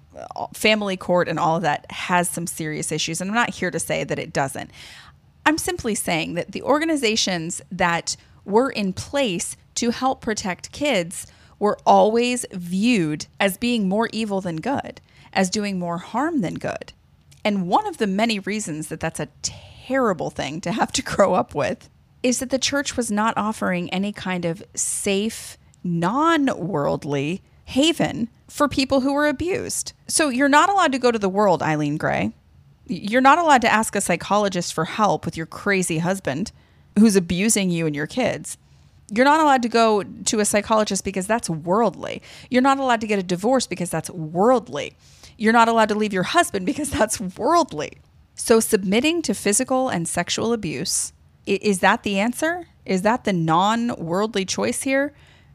family 0.54 0.96
court 0.96 1.28
and 1.28 1.40
all 1.40 1.56
of 1.56 1.64
that 1.64 1.92
has 1.92 2.30
some 2.30 2.46
serious 2.46 2.92
issues. 2.92 3.20
And 3.20 3.32
I'm 3.32 3.36
not 3.36 3.50
here 3.50 3.72
to 3.72 3.80
say 3.80 4.04
that 4.04 4.20
it 4.20 4.32
doesn't. 4.32 4.70
I'm 5.46 5.58
simply 5.58 5.96
saying 5.96 6.36
that 6.36 6.52
the 6.52 6.62
organizations 6.62 7.62
that 7.72 8.16
were 8.46 8.70
in 8.70 8.94
place 8.94 9.58
to 9.76 9.90
help 9.90 10.22
protect 10.22 10.72
kids 10.72 11.26
were 11.58 11.80
always 11.86 12.46
viewed 12.52 13.26
as 13.40 13.58
being 13.58 13.90
more 13.90 14.08
evil 14.12 14.40
than 14.40 14.58
good, 14.58 15.02
as 15.34 15.50
doing 15.50 15.80
more 15.80 15.98
harm 15.98 16.42
than 16.42 16.56
good. 16.56 16.94
And 17.44 17.68
one 17.68 17.88
of 17.88 17.98
the 17.98 18.08
many 18.08 18.40
reasons 18.40 18.88
that 18.90 19.00
that's 19.00 19.20
a 19.20 19.30
terrible 19.42 20.30
thing 20.30 20.62
to 20.62 20.72
have 20.72 20.92
to 20.94 21.02
grow 21.02 21.34
up 21.34 21.56
with 21.56 21.90
is 22.24 22.40
that 22.40 22.50
the 22.50 22.58
church 22.58 22.98
was 22.98 23.12
not 23.12 23.38
offering 23.38 23.90
any 23.90 24.12
kind 24.12 24.46
of 24.46 24.64
safe, 24.74 25.58
non 25.84 26.46
worldly 26.58 27.42
haven 27.66 28.30
for 28.48 28.68
people 28.68 29.02
who 29.02 29.14
were 29.14 29.28
abused. 29.28 29.94
So 30.08 30.30
you're 30.30 30.50
not 30.50 30.70
allowed 30.70 30.94
to 30.94 31.00
go 31.00 31.12
to 31.12 31.20
the 31.20 31.30
world, 31.30 31.62
Eileen 31.62 31.98
Gray. 31.98 32.34
You're 32.86 33.22
not 33.22 33.38
allowed 33.38 33.62
to 33.62 33.72
ask 33.72 33.96
a 33.96 34.02
psychologist 34.02 34.74
for 34.74 34.86
help 34.86 35.26
with 35.26 35.38
your 35.38 35.46
crazy 35.46 36.00
husband 36.00 36.52
who's 37.00 37.16
abusing 37.16 37.70
you 37.70 37.86
and 37.86 37.96
your 37.96 38.08
kids. 38.08 38.58
You're 39.12 39.26
not 39.26 39.42
allowed 39.42 39.62
to 39.64 39.70
go 39.70 40.04
to 40.04 40.40
a 40.40 40.46
psychologist 40.46 41.04
because 41.04 41.28
that's 41.28 41.50
worldly. 41.50 42.22
You're 42.50 42.62
not 42.62 42.80
allowed 42.80 43.02
to 43.02 43.08
get 43.08 43.20
a 43.20 43.24
divorce 43.24 43.68
because 43.68 43.90
that's 43.90 44.10
worldly. 44.10 44.96
You're 45.38 45.54
not 45.54 45.68
allowed 45.68 45.90
to 45.90 45.96
leave 45.96 46.14
your 46.14 46.24
husband 46.24 46.66
because 46.66 46.90
that's 46.90 47.20
worldly. 47.20 47.94
So, 48.36 48.60
submitting 48.60 49.22
to 49.24 49.34
physical 49.34 49.90
and 49.90 50.08
sexual 50.08 50.54
abuse 50.54 51.14
is 51.46 51.80
that 51.80 52.04
the 52.04 52.20
answer? 52.20 52.68
Is 52.86 53.02
that 53.04 53.24
the 53.24 53.34
non 53.34 53.96
worldly 53.98 54.46
choice 54.46 54.84
here? 54.84 55.14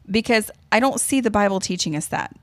Because 0.09 0.49
I 0.71 0.79
don't 0.79 0.99
see 0.99 1.21
the 1.21 1.31
Bible 1.31 1.59
teaching 1.59 1.95
us 1.95 2.07
that. 2.07 2.35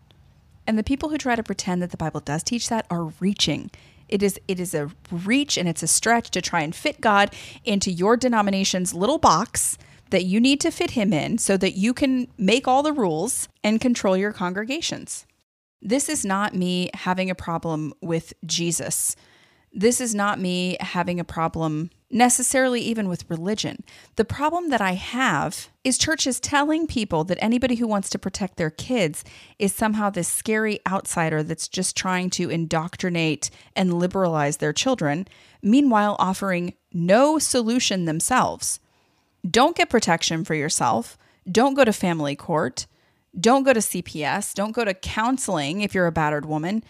And 0.67 0.79
the 0.79 0.85
people 0.85 1.09
who 1.09 1.19
try 1.19 1.37
to 1.37 1.43
pretend 1.43 1.83
that 1.83 1.91
the 1.91 1.97
Bible 1.97 2.21
does 2.21 2.43
teach 2.43 2.69
that 2.69 2.87
are 2.91 3.13
reaching. 3.21 3.71
It 4.09 4.23
is 4.23 4.39
it 4.47 4.61
is 4.61 4.75
a 4.75 4.91
reach 5.11 5.57
and 5.57 5.69
it's 5.69 5.83
a 5.83 5.89
stretch 5.89 6.31
to 6.31 6.41
try 6.41 6.61
and 6.61 6.75
fit 6.75 7.01
God 7.01 7.35
into 7.65 7.91
your 7.91 8.17
denomination's 8.17 8.95
little 8.95 9.19
box 9.19 9.79
that 10.11 10.25
you 10.25 10.41
need 10.41 10.61
to 10.61 10.71
fit 10.71 10.93
him 10.93 11.13
in 11.13 11.39
so 11.39 11.57
that 11.57 11.73
you 11.73 11.93
can 11.93 12.29
make 12.39 12.69
all 12.69 12.83
the 12.83 12.93
rules 12.93 13.49
and 13.65 13.81
control 13.81 14.17
your 14.17 14.33
congregations. 14.33 15.27
This 15.83 16.09
is 16.09 16.25
not 16.25 16.55
me 16.55 16.91
having 16.95 17.31
a 17.31 17.35
problem 17.35 17.93
with 18.01 18.33
Jesus. 18.45 19.17
This 19.79 20.01
is 20.01 20.15
not 20.15 20.41
me 20.41 20.79
having 20.81 21.21
a 21.21 21.25
problem 21.25 21.91
necessarily 22.11 22.81
even 22.81 23.11
with 23.11 23.29
religion. 23.29 23.85
The 24.15 24.25
problem 24.25 24.71
that 24.71 24.81
I 24.81 24.93
have 24.93 25.69
is 25.85 25.99
churches 25.99 26.41
telling 26.41 26.87
people 26.87 27.25
that 27.25 27.37
anybody 27.43 27.75
who 27.75 27.87
wants 27.87 28.09
to 28.11 28.19
protect 28.19 28.57
their 28.57 28.71
kids 28.71 29.23
is 29.59 29.75
somehow 29.75 30.09
this 30.09 30.29
scary 30.29 30.81
outsider 30.89 31.43
that's 31.43 31.69
just 31.69 31.95
trying 31.95 32.31
to 32.31 32.49
indoctrinate 32.49 33.51
and 33.75 33.99
liberalize 33.99 34.57
their 34.57 34.73
children, 34.73 35.29
meanwhile 35.61 36.17
offering 36.19 36.73
no 36.95 37.39
solution 37.39 38.07
themselves. 38.07 38.81
Don't 39.47 39.77
get 39.77 39.91
protection 39.91 40.43
for 40.43 40.55
yourself. 40.55 41.19
Don't 41.53 41.75
go 41.75 41.85
to 41.85 41.93
family 41.93 42.35
court. 42.35 42.87
Don't 43.39 43.65
go 43.65 43.75
to 43.75 43.81
CPS. 43.81 44.55
Don't 44.55 44.73
go 44.73 44.87
to 44.87 44.95
counseling 44.95 45.83
if 45.83 45.95
you're 45.95 46.07
a 46.07 46.13
battered 46.13 46.47
woman 46.47 46.83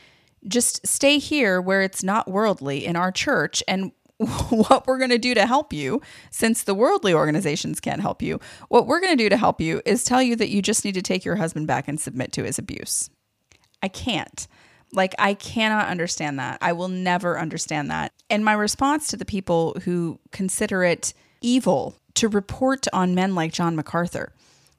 just 0.46 0.86
stay 0.86 1.18
here 1.18 1.60
where 1.60 1.82
it's 1.82 2.02
not 2.02 2.28
worldly 2.28 2.84
in 2.84 2.96
our 2.96 3.10
church 3.10 3.62
and 3.66 3.92
what 4.50 4.86
we're 4.86 4.98
going 4.98 5.10
to 5.10 5.18
do 5.18 5.34
to 5.34 5.46
help 5.46 5.72
you 5.72 6.00
since 6.30 6.62
the 6.62 6.74
worldly 6.74 7.12
organizations 7.12 7.80
can't 7.80 8.00
help 8.00 8.22
you 8.22 8.40
what 8.68 8.86
we're 8.86 9.00
going 9.00 9.16
to 9.16 9.22
do 9.22 9.28
to 9.28 9.36
help 9.36 9.60
you 9.60 9.82
is 9.84 10.04
tell 10.04 10.22
you 10.22 10.34
that 10.36 10.48
you 10.48 10.62
just 10.62 10.84
need 10.84 10.94
to 10.94 11.02
take 11.02 11.24
your 11.24 11.36
husband 11.36 11.66
back 11.66 11.86
and 11.86 12.00
submit 12.00 12.32
to 12.32 12.44
his 12.44 12.58
abuse. 12.58 13.10
I 13.82 13.88
can't. 13.88 14.46
Like 14.92 15.14
i 15.18 15.34
cannot 15.34 15.88
understand 15.88 16.38
that. 16.38 16.58
I 16.62 16.72
will 16.72 16.88
never 16.88 17.38
understand 17.38 17.90
that. 17.90 18.12
And 18.30 18.44
my 18.44 18.54
response 18.54 19.08
to 19.08 19.16
the 19.16 19.24
people 19.24 19.76
who 19.84 20.18
consider 20.32 20.82
it 20.82 21.12
evil 21.42 21.96
to 22.14 22.28
report 22.28 22.86
on 22.92 23.14
men 23.14 23.34
like 23.34 23.52
john 23.52 23.76
macarthur 23.76 24.32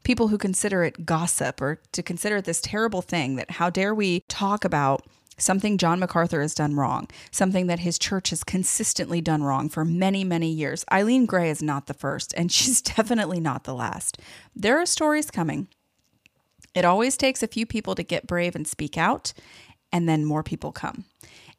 people 0.03 0.29
who 0.29 0.37
consider 0.37 0.83
it 0.83 1.05
gossip 1.05 1.61
or 1.61 1.79
to 1.91 2.01
consider 2.01 2.37
it 2.37 2.45
this 2.45 2.61
terrible 2.61 3.01
thing 3.01 3.35
that 3.35 3.51
how 3.51 3.69
dare 3.69 3.93
we 3.93 4.21
talk 4.27 4.65
about 4.65 5.05
something 5.37 5.77
John 5.77 5.99
MacArthur 5.99 6.41
has 6.41 6.53
done 6.53 6.75
wrong, 6.75 7.07
something 7.31 7.67
that 7.67 7.79
his 7.79 7.99
church 7.99 8.31
has 8.31 8.43
consistently 8.43 9.21
done 9.21 9.43
wrong 9.43 9.69
for 9.69 9.85
many, 9.85 10.23
many 10.23 10.49
years. 10.49 10.83
Eileen 10.91 11.25
Gray 11.25 11.49
is 11.49 11.61
not 11.61 11.85
the 11.85 11.93
first, 11.93 12.33
and 12.35 12.51
she's 12.57 12.81
definitely 12.81 13.39
not 13.39 13.63
the 13.63 13.75
last. 13.75 14.19
There 14.55 14.79
are 14.79 14.85
stories 14.85 15.31
coming. 15.31 15.67
It 16.73 16.85
always 16.85 17.17
takes 17.17 17.41
a 17.41 17.47
few 17.47 17.65
people 17.65 17.95
to 17.95 18.03
get 18.03 18.27
brave 18.27 18.55
and 18.55 18.67
speak 18.67 18.97
out, 18.97 19.33
and 19.91 20.07
then 20.07 20.25
more 20.25 20.43
people 20.43 20.71
come. 20.71 21.05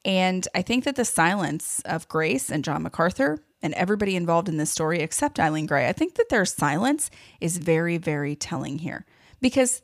And 0.05 0.47
I 0.55 0.63
think 0.63 0.85
that 0.85 0.97
the 0.97 1.05
silence 1.05 1.81
of 1.85 2.09
Grace 2.09 2.51
and 2.51 2.65
John 2.65 2.83
MacArthur 2.83 3.43
and 3.61 3.75
everybody 3.75 4.15
involved 4.15 4.49
in 4.49 4.57
this 4.57 4.71
story, 4.71 5.01
except 5.01 5.41
Eileen 5.41 5.67
Gray, 5.67 5.89
I 5.89 5.93
think 5.93 6.15
that 6.15 6.29
their 6.29 6.45
silence 6.45 7.11
is 7.41 7.59
very, 7.59 7.99
very 7.99 8.37
telling 8.37 8.79
here 8.79 9.05
because 9.41 9.83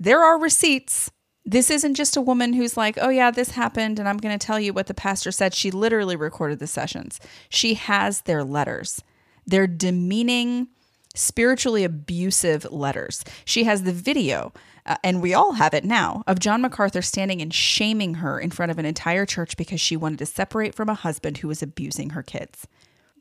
there 0.00 0.20
are 0.20 0.38
receipts 0.38 1.10
this 1.44 1.70
isn't 1.70 1.94
just 1.94 2.16
a 2.16 2.20
woman 2.20 2.52
who's 2.52 2.76
like, 2.76 2.96
oh, 3.00 3.08
yeah, 3.08 3.30
this 3.30 3.50
happened, 3.50 3.98
and 3.98 4.08
I'm 4.08 4.18
going 4.18 4.38
to 4.38 4.46
tell 4.46 4.60
you 4.60 4.72
what 4.72 4.86
the 4.86 4.94
pastor 4.94 5.32
said. 5.32 5.54
She 5.54 5.70
literally 5.70 6.16
recorded 6.16 6.60
the 6.60 6.66
sessions. 6.66 7.18
She 7.48 7.74
has 7.74 8.22
their 8.22 8.44
letters, 8.44 9.02
their 9.46 9.66
demeaning, 9.66 10.68
spiritually 11.14 11.84
abusive 11.84 12.70
letters. 12.70 13.24
She 13.44 13.64
has 13.64 13.82
the 13.82 13.92
video, 13.92 14.52
uh, 14.86 14.96
and 15.02 15.20
we 15.20 15.34
all 15.34 15.54
have 15.54 15.74
it 15.74 15.84
now, 15.84 16.22
of 16.26 16.38
John 16.38 16.62
MacArthur 16.62 17.02
standing 17.02 17.42
and 17.42 17.52
shaming 17.52 18.14
her 18.14 18.38
in 18.38 18.50
front 18.50 18.70
of 18.70 18.78
an 18.78 18.86
entire 18.86 19.26
church 19.26 19.56
because 19.56 19.80
she 19.80 19.96
wanted 19.96 20.20
to 20.20 20.26
separate 20.26 20.74
from 20.74 20.88
a 20.88 20.94
husband 20.94 21.38
who 21.38 21.48
was 21.48 21.62
abusing 21.62 22.10
her 22.10 22.22
kids. 22.22 22.66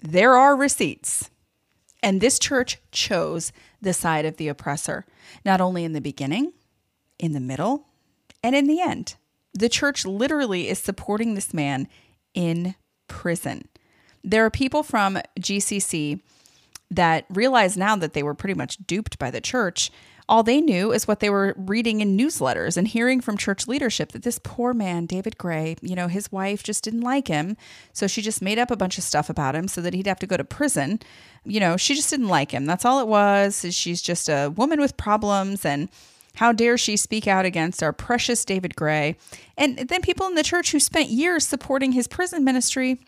There 0.01 0.35
are 0.35 0.55
receipts. 0.55 1.29
And 2.03 2.19
this 2.19 2.39
church 2.39 2.79
chose 2.91 3.51
the 3.81 3.93
side 3.93 4.25
of 4.25 4.37
the 4.37 4.47
oppressor, 4.47 5.05
not 5.45 5.61
only 5.61 5.83
in 5.83 5.93
the 5.93 6.01
beginning, 6.01 6.53
in 7.19 7.33
the 7.33 7.39
middle, 7.39 7.87
and 8.43 8.55
in 8.55 8.67
the 8.67 8.81
end, 8.81 9.15
the 9.53 9.69
church 9.69 10.05
literally 10.05 10.69
is 10.69 10.79
supporting 10.79 11.33
this 11.33 11.53
man 11.53 11.87
in 12.33 12.75
prison. 13.07 13.67
There 14.23 14.45
are 14.45 14.49
people 14.49 14.83
from 14.83 15.19
GCC 15.39 16.21
that 16.89 17.25
realize 17.29 17.77
now 17.77 17.95
that 17.95 18.13
they 18.13 18.23
were 18.23 18.33
pretty 18.33 18.53
much 18.53 18.77
duped 18.85 19.17
by 19.17 19.31
the 19.31 19.41
church. 19.41 19.91
All 20.29 20.43
they 20.43 20.61
knew 20.61 20.93
is 20.93 21.07
what 21.07 21.19
they 21.19 21.29
were 21.29 21.53
reading 21.57 21.99
in 21.99 22.17
newsletters 22.17 22.77
and 22.77 22.87
hearing 22.87 23.19
from 23.19 23.37
church 23.37 23.67
leadership 23.67 24.11
that 24.11 24.23
this 24.23 24.39
poor 24.41 24.73
man, 24.73 25.05
David 25.05 25.37
Gray, 25.37 25.75
you 25.81 25.95
know, 25.95 26.07
his 26.07 26.31
wife 26.31 26.63
just 26.63 26.83
didn't 26.83 27.01
like 27.01 27.27
him. 27.27 27.57
So 27.91 28.07
she 28.07 28.21
just 28.21 28.41
made 28.41 28.59
up 28.59 28.71
a 28.71 28.77
bunch 28.77 28.97
of 28.97 29.03
stuff 29.03 29.29
about 29.29 29.55
him 29.55 29.67
so 29.67 29.81
that 29.81 29.93
he'd 29.93 30.07
have 30.07 30.19
to 30.19 30.27
go 30.27 30.37
to 30.37 30.43
prison. 30.43 30.99
You 31.43 31.59
know, 31.59 31.75
she 31.75 31.95
just 31.95 32.09
didn't 32.09 32.29
like 32.29 32.51
him. 32.51 32.65
That's 32.65 32.85
all 32.85 33.01
it 33.01 33.07
was. 33.07 33.65
She's 33.71 34.01
just 34.01 34.29
a 34.29 34.53
woman 34.55 34.79
with 34.79 34.95
problems 34.95 35.65
and 35.65 35.89
how 36.41 36.51
dare 36.51 36.75
she 36.75 36.97
speak 36.97 37.27
out 37.27 37.45
against 37.45 37.83
our 37.83 37.93
precious 37.93 38.43
David 38.43 38.75
Gray? 38.75 39.15
And 39.55 39.77
then 39.77 40.01
people 40.01 40.25
in 40.25 40.33
the 40.33 40.41
church 40.41 40.71
who 40.71 40.79
spent 40.79 41.09
years 41.09 41.45
supporting 41.45 41.91
his 41.91 42.07
prison 42.07 42.43
ministry, 42.43 42.99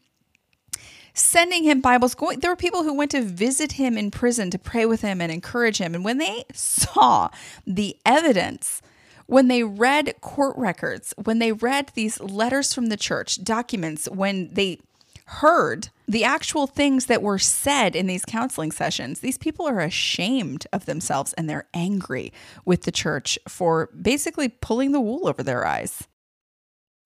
sending 1.15 1.63
him 1.63 1.81
Bibles. 1.81 2.13
Going, 2.13 2.41
there 2.41 2.51
were 2.51 2.55
people 2.55 2.83
who 2.83 2.93
went 2.93 3.09
to 3.09 3.23
visit 3.23 3.71
him 3.71 3.97
in 3.97 4.11
prison 4.11 4.51
to 4.51 4.59
pray 4.59 4.85
with 4.85 5.01
him 5.01 5.19
and 5.19 5.31
encourage 5.31 5.79
him. 5.79 5.95
And 5.95 6.05
when 6.05 6.19
they 6.19 6.43
saw 6.53 7.29
the 7.65 7.97
evidence, 8.05 8.83
when 9.25 9.47
they 9.47 9.63
read 9.63 10.13
court 10.21 10.55
records, 10.55 11.15
when 11.23 11.39
they 11.39 11.53
read 11.53 11.89
these 11.95 12.19
letters 12.19 12.71
from 12.71 12.89
the 12.89 12.97
church, 12.97 13.43
documents, 13.43 14.07
when 14.11 14.53
they 14.53 14.77
heard 15.25 15.89
the 16.07 16.23
actual 16.23 16.67
things 16.67 17.05
that 17.05 17.21
were 17.21 17.39
said 17.39 17.95
in 17.95 18.07
these 18.07 18.25
counseling 18.25 18.71
sessions, 18.71 19.19
these 19.19 19.37
people 19.37 19.67
are 19.67 19.79
ashamed 19.79 20.67
of 20.73 20.85
themselves 20.85 21.33
and 21.33 21.49
they're 21.49 21.67
angry 21.73 22.31
with 22.65 22.83
the 22.83 22.91
church 22.91 23.39
for 23.47 23.89
basically 23.99 24.49
pulling 24.49 24.91
the 24.91 25.01
wool 25.01 25.27
over 25.27 25.43
their 25.43 25.65
eyes. 25.65 26.07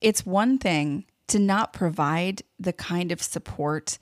It's 0.01 0.25
one 0.25 0.57
thing 0.57 1.05
to 1.27 1.39
not 1.39 1.73
provide 1.73 2.41
the 2.59 2.73
kind 2.73 3.11
of 3.11 3.21
support 3.21 3.97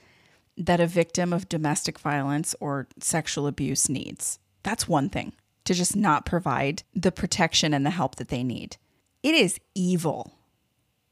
that 0.57 0.79
a 0.79 0.87
victim 0.87 1.33
of 1.33 1.49
domestic 1.49 1.99
violence 1.99 2.55
or 2.59 2.87
sexual 2.99 3.47
abuse 3.47 3.89
needs. 3.89 4.39
That's 4.63 4.87
one 4.87 5.09
thing. 5.09 5.33
to 5.65 5.73
just 5.73 5.95
not 5.95 6.25
provide 6.25 6.83
the 6.93 7.11
protection 7.11 7.73
and 7.73 7.85
the 7.85 7.89
help 7.89 8.15
that 8.15 8.29
they 8.29 8.43
need. 8.43 8.77
It 9.23 9.35
is 9.35 9.59
evil. 9.73 10.33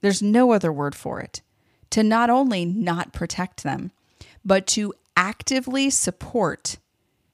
There's 0.01 0.21
no 0.21 0.51
other 0.51 0.71
word 0.71 0.95
for 0.95 1.19
it. 1.19 1.41
To 1.93 2.01
not 2.01 2.31
only 2.31 2.65
not 2.65 3.13
protect 3.13 3.61
them, 3.61 3.91
but 4.43 4.65
to 4.67 4.95
actively 5.15 5.91
support 5.91 6.77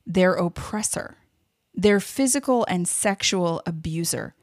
their 0.06 0.34
oppressor, 0.34 1.15
their 1.74 2.02
physical 2.02 2.65
and 2.67 2.86
sexual 2.86 3.62
abuser, 3.65 4.36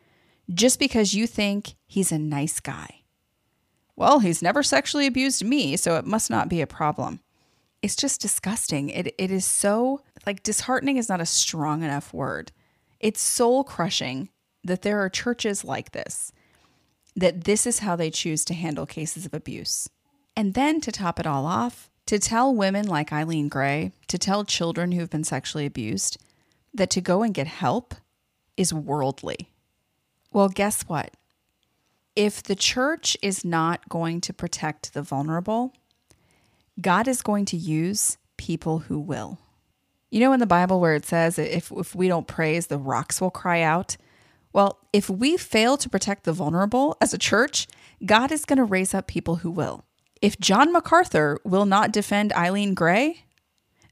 just 0.48 0.78
because 0.78 1.12
you 1.12 1.26
think 1.26 1.74
he's 1.86 2.12
a 2.12 2.18
nice 2.18 2.60
guy. 2.60 3.02
Well, 3.94 4.20
he's 4.20 4.40
never 4.40 4.62
sexually 4.62 5.06
abused 5.06 5.44
me, 5.44 5.76
so 5.76 5.96
it 5.96 6.06
must 6.06 6.30
not 6.30 6.48
be 6.48 6.62
a 6.62 6.66
problem. 6.66 7.20
It's 7.82 7.94
just 7.94 8.22
disgusting. 8.22 8.88
It, 8.88 9.14
it 9.18 9.30
is 9.30 9.44
so, 9.44 10.00
like, 10.24 10.42
disheartening 10.42 10.96
is 10.96 11.10
not 11.10 11.20
a 11.20 11.26
strong 11.26 11.82
enough 11.82 12.14
word. 12.14 12.52
It's 13.00 13.20
soul 13.20 13.64
crushing 13.64 14.30
that 14.64 14.80
there 14.80 14.98
are 15.00 15.10
churches 15.10 15.62
like 15.62 15.92
this, 15.92 16.32
that 17.14 17.44
this 17.44 17.66
is 17.66 17.80
how 17.80 17.96
they 17.96 18.10
choose 18.10 18.46
to 18.46 18.54
handle 18.54 18.86
cases 18.86 19.26
of 19.26 19.34
abuse. 19.34 19.90
And 20.36 20.52
then 20.54 20.80
to 20.82 20.92
top 20.92 21.18
it 21.18 21.26
all 21.26 21.46
off, 21.46 21.90
to 22.06 22.18
tell 22.18 22.54
women 22.54 22.86
like 22.86 23.12
Eileen 23.12 23.48
Gray, 23.48 23.92
to 24.08 24.18
tell 24.18 24.44
children 24.44 24.92
who've 24.92 25.10
been 25.10 25.24
sexually 25.24 25.64
abused, 25.64 26.18
that 26.74 26.90
to 26.90 27.00
go 27.00 27.22
and 27.22 27.32
get 27.32 27.46
help 27.46 27.94
is 28.56 28.72
worldly. 28.72 29.48
Well, 30.32 30.48
guess 30.48 30.82
what? 30.82 31.12
If 32.14 32.42
the 32.42 32.54
church 32.54 33.16
is 33.22 33.44
not 33.44 33.88
going 33.88 34.20
to 34.22 34.32
protect 34.32 34.92
the 34.92 35.02
vulnerable, 35.02 35.72
God 36.80 37.08
is 37.08 37.22
going 37.22 37.46
to 37.46 37.56
use 37.56 38.18
people 38.36 38.80
who 38.80 38.98
will. 38.98 39.38
You 40.10 40.20
know 40.20 40.32
in 40.32 40.40
the 40.40 40.46
Bible 40.46 40.80
where 40.80 40.94
it 40.94 41.06
says 41.06 41.38
if 41.38 41.72
if 41.72 41.94
we 41.94 42.08
don't 42.08 42.26
praise 42.26 42.66
the 42.66 42.78
rocks 42.78 43.20
will 43.20 43.30
cry 43.30 43.62
out? 43.62 43.96
Well, 44.52 44.78
if 44.92 45.10
we 45.10 45.36
fail 45.36 45.76
to 45.78 45.88
protect 45.88 46.24
the 46.24 46.32
vulnerable 46.32 46.96
as 47.00 47.12
a 47.12 47.18
church, 47.18 47.66
God 48.04 48.30
is 48.30 48.44
going 48.44 48.58
to 48.58 48.64
raise 48.64 48.94
up 48.94 49.06
people 49.06 49.36
who 49.36 49.50
will. 49.50 49.85
If 50.22 50.38
John 50.38 50.72
MacArthur 50.72 51.38
will 51.44 51.66
not 51.66 51.92
defend 51.92 52.32
Eileen 52.32 52.74
Gray, 52.74 53.24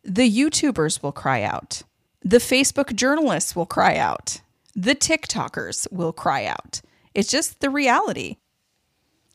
the 0.02 0.30
YouTubers 0.30 1.02
will 1.02 1.12
cry 1.12 1.42
out. 1.42 1.82
The 2.22 2.38
Facebook 2.38 2.94
journalists 2.94 3.54
will 3.54 3.66
cry 3.66 3.96
out. 3.96 4.40
The 4.74 4.94
TikTokers 4.94 5.90
will 5.92 6.12
cry 6.12 6.46
out. 6.46 6.80
It's 7.14 7.30
just 7.30 7.60
the 7.60 7.70
reality. 7.70 8.38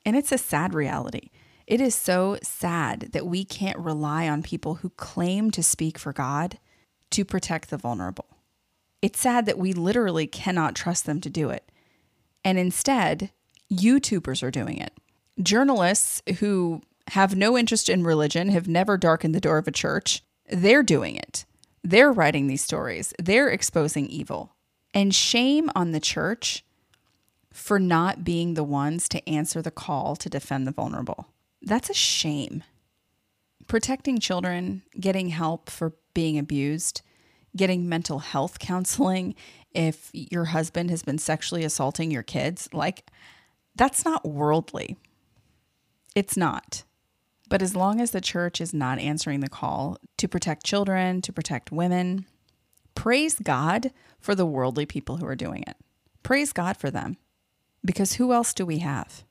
And 0.05 0.15
it's 0.15 0.31
a 0.31 0.37
sad 0.37 0.73
reality. 0.73 1.29
It 1.67 1.79
is 1.79 1.93
so 1.93 2.37
sad 2.41 3.09
that 3.13 3.27
we 3.27 3.45
can't 3.45 3.77
rely 3.77 4.27
on 4.27 4.41
people 4.41 4.75
who 4.75 4.89
claim 4.91 5.51
to 5.51 5.61
speak 5.61 5.99
for 5.99 6.11
God 6.11 6.57
to 7.11 7.23
protect 7.23 7.69
the 7.69 7.77
vulnerable. 7.77 8.25
It's 9.01 9.19
sad 9.19 9.45
that 9.45 9.59
we 9.59 9.73
literally 9.73 10.25
cannot 10.25 10.75
trust 10.75 11.05
them 11.05 11.21
to 11.21 11.29
do 11.29 11.51
it. 11.51 11.71
And 12.43 12.57
instead, 12.57 13.31
YouTubers 13.71 14.41
are 14.41 14.51
doing 14.51 14.77
it. 14.77 14.93
Journalists 15.41 16.21
who 16.39 16.81
have 17.09 17.35
no 17.35 17.57
interest 17.57 17.89
in 17.89 18.03
religion, 18.03 18.49
have 18.49 18.67
never 18.67 18.97
darkened 18.97 19.33
the 19.33 19.39
door 19.39 19.57
of 19.57 19.67
a 19.67 19.71
church, 19.71 20.21
they're 20.49 20.83
doing 20.83 21.15
it. 21.15 21.45
They're 21.83 22.11
writing 22.11 22.47
these 22.47 22.63
stories, 22.63 23.13
they're 23.19 23.49
exposing 23.49 24.07
evil. 24.07 24.55
And 24.93 25.13
shame 25.13 25.69
on 25.75 25.91
the 25.91 25.99
church 25.99 26.63
for 27.53 27.79
not 27.79 28.23
being 28.23 28.53
the 28.53 28.63
ones 28.63 29.07
to 29.09 29.29
answer 29.29 29.61
the 29.61 29.71
call 29.71 30.15
to 30.15 30.29
defend 30.29 30.67
the 30.67 30.71
vulnerable. 30.71 31.27
That's 31.61 31.89
a 31.89 31.93
shame. 31.93 32.63
Protecting 33.67 34.19
children, 34.19 34.81
getting 34.99 35.29
help 35.29 35.69
for 35.69 35.93
being 36.13 36.39
abused, 36.39 37.01
getting 37.55 37.87
mental 37.87 38.19
health 38.19 38.59
counseling 38.59 39.35
if 39.73 40.09
your 40.13 40.45
husband 40.45 40.89
has 40.89 41.03
been 41.03 41.17
sexually 41.17 41.63
assaulting 41.63 42.11
your 42.11 42.23
kids, 42.23 42.69
like 42.73 43.05
that's 43.75 44.03
not 44.05 44.27
worldly. 44.27 44.97
It's 46.15 46.37
not. 46.37 46.83
But 47.49 47.61
as 47.61 47.75
long 47.75 47.99
as 47.99 48.11
the 48.11 48.21
church 48.21 48.61
is 48.61 48.73
not 48.73 48.99
answering 48.99 49.39
the 49.39 49.49
call 49.49 49.97
to 50.17 50.27
protect 50.27 50.65
children, 50.65 51.21
to 51.21 51.33
protect 51.33 51.71
women, 51.71 52.25
praise 52.93 53.39
God 53.39 53.91
for 54.19 54.35
the 54.35 54.45
worldly 54.45 54.85
people 54.85 55.17
who 55.17 55.25
are 55.25 55.35
doing 55.35 55.63
it. 55.67 55.75
Praise 56.21 56.53
God 56.53 56.77
for 56.77 56.91
them. 56.91 57.17
Because 57.83 58.13
who 58.13 58.33
else 58.33 58.53
do 58.53 58.65
we 58.65 58.79
have? 58.79 59.23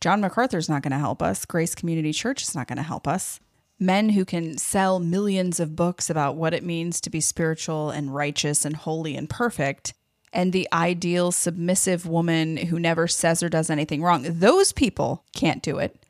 John 0.00 0.20
MacArthur's 0.20 0.68
not 0.68 0.82
going 0.82 0.92
to 0.92 0.98
help 0.98 1.22
us. 1.22 1.44
Grace 1.44 1.74
Community 1.74 2.12
Church 2.12 2.42
is 2.42 2.54
not 2.54 2.66
going 2.66 2.76
to 2.76 2.82
help 2.82 3.06
us. 3.06 3.40
Men 3.78 4.10
who 4.10 4.24
can 4.24 4.58
sell 4.58 4.98
millions 4.98 5.60
of 5.60 5.76
books 5.76 6.10
about 6.10 6.36
what 6.36 6.54
it 6.54 6.64
means 6.64 7.00
to 7.00 7.10
be 7.10 7.20
spiritual 7.20 7.90
and 7.90 8.14
righteous 8.14 8.64
and 8.64 8.76
holy 8.76 9.16
and 9.16 9.28
perfect, 9.28 9.94
and 10.32 10.52
the 10.52 10.68
ideal 10.72 11.30
submissive 11.30 12.06
woman 12.06 12.56
who 12.56 12.78
never 12.78 13.06
says 13.06 13.42
or 13.42 13.48
does 13.48 13.70
anything 13.70 14.02
wrong, 14.02 14.24
those 14.24 14.72
people 14.72 15.24
can't 15.34 15.62
do 15.62 15.78
it. 15.78 16.03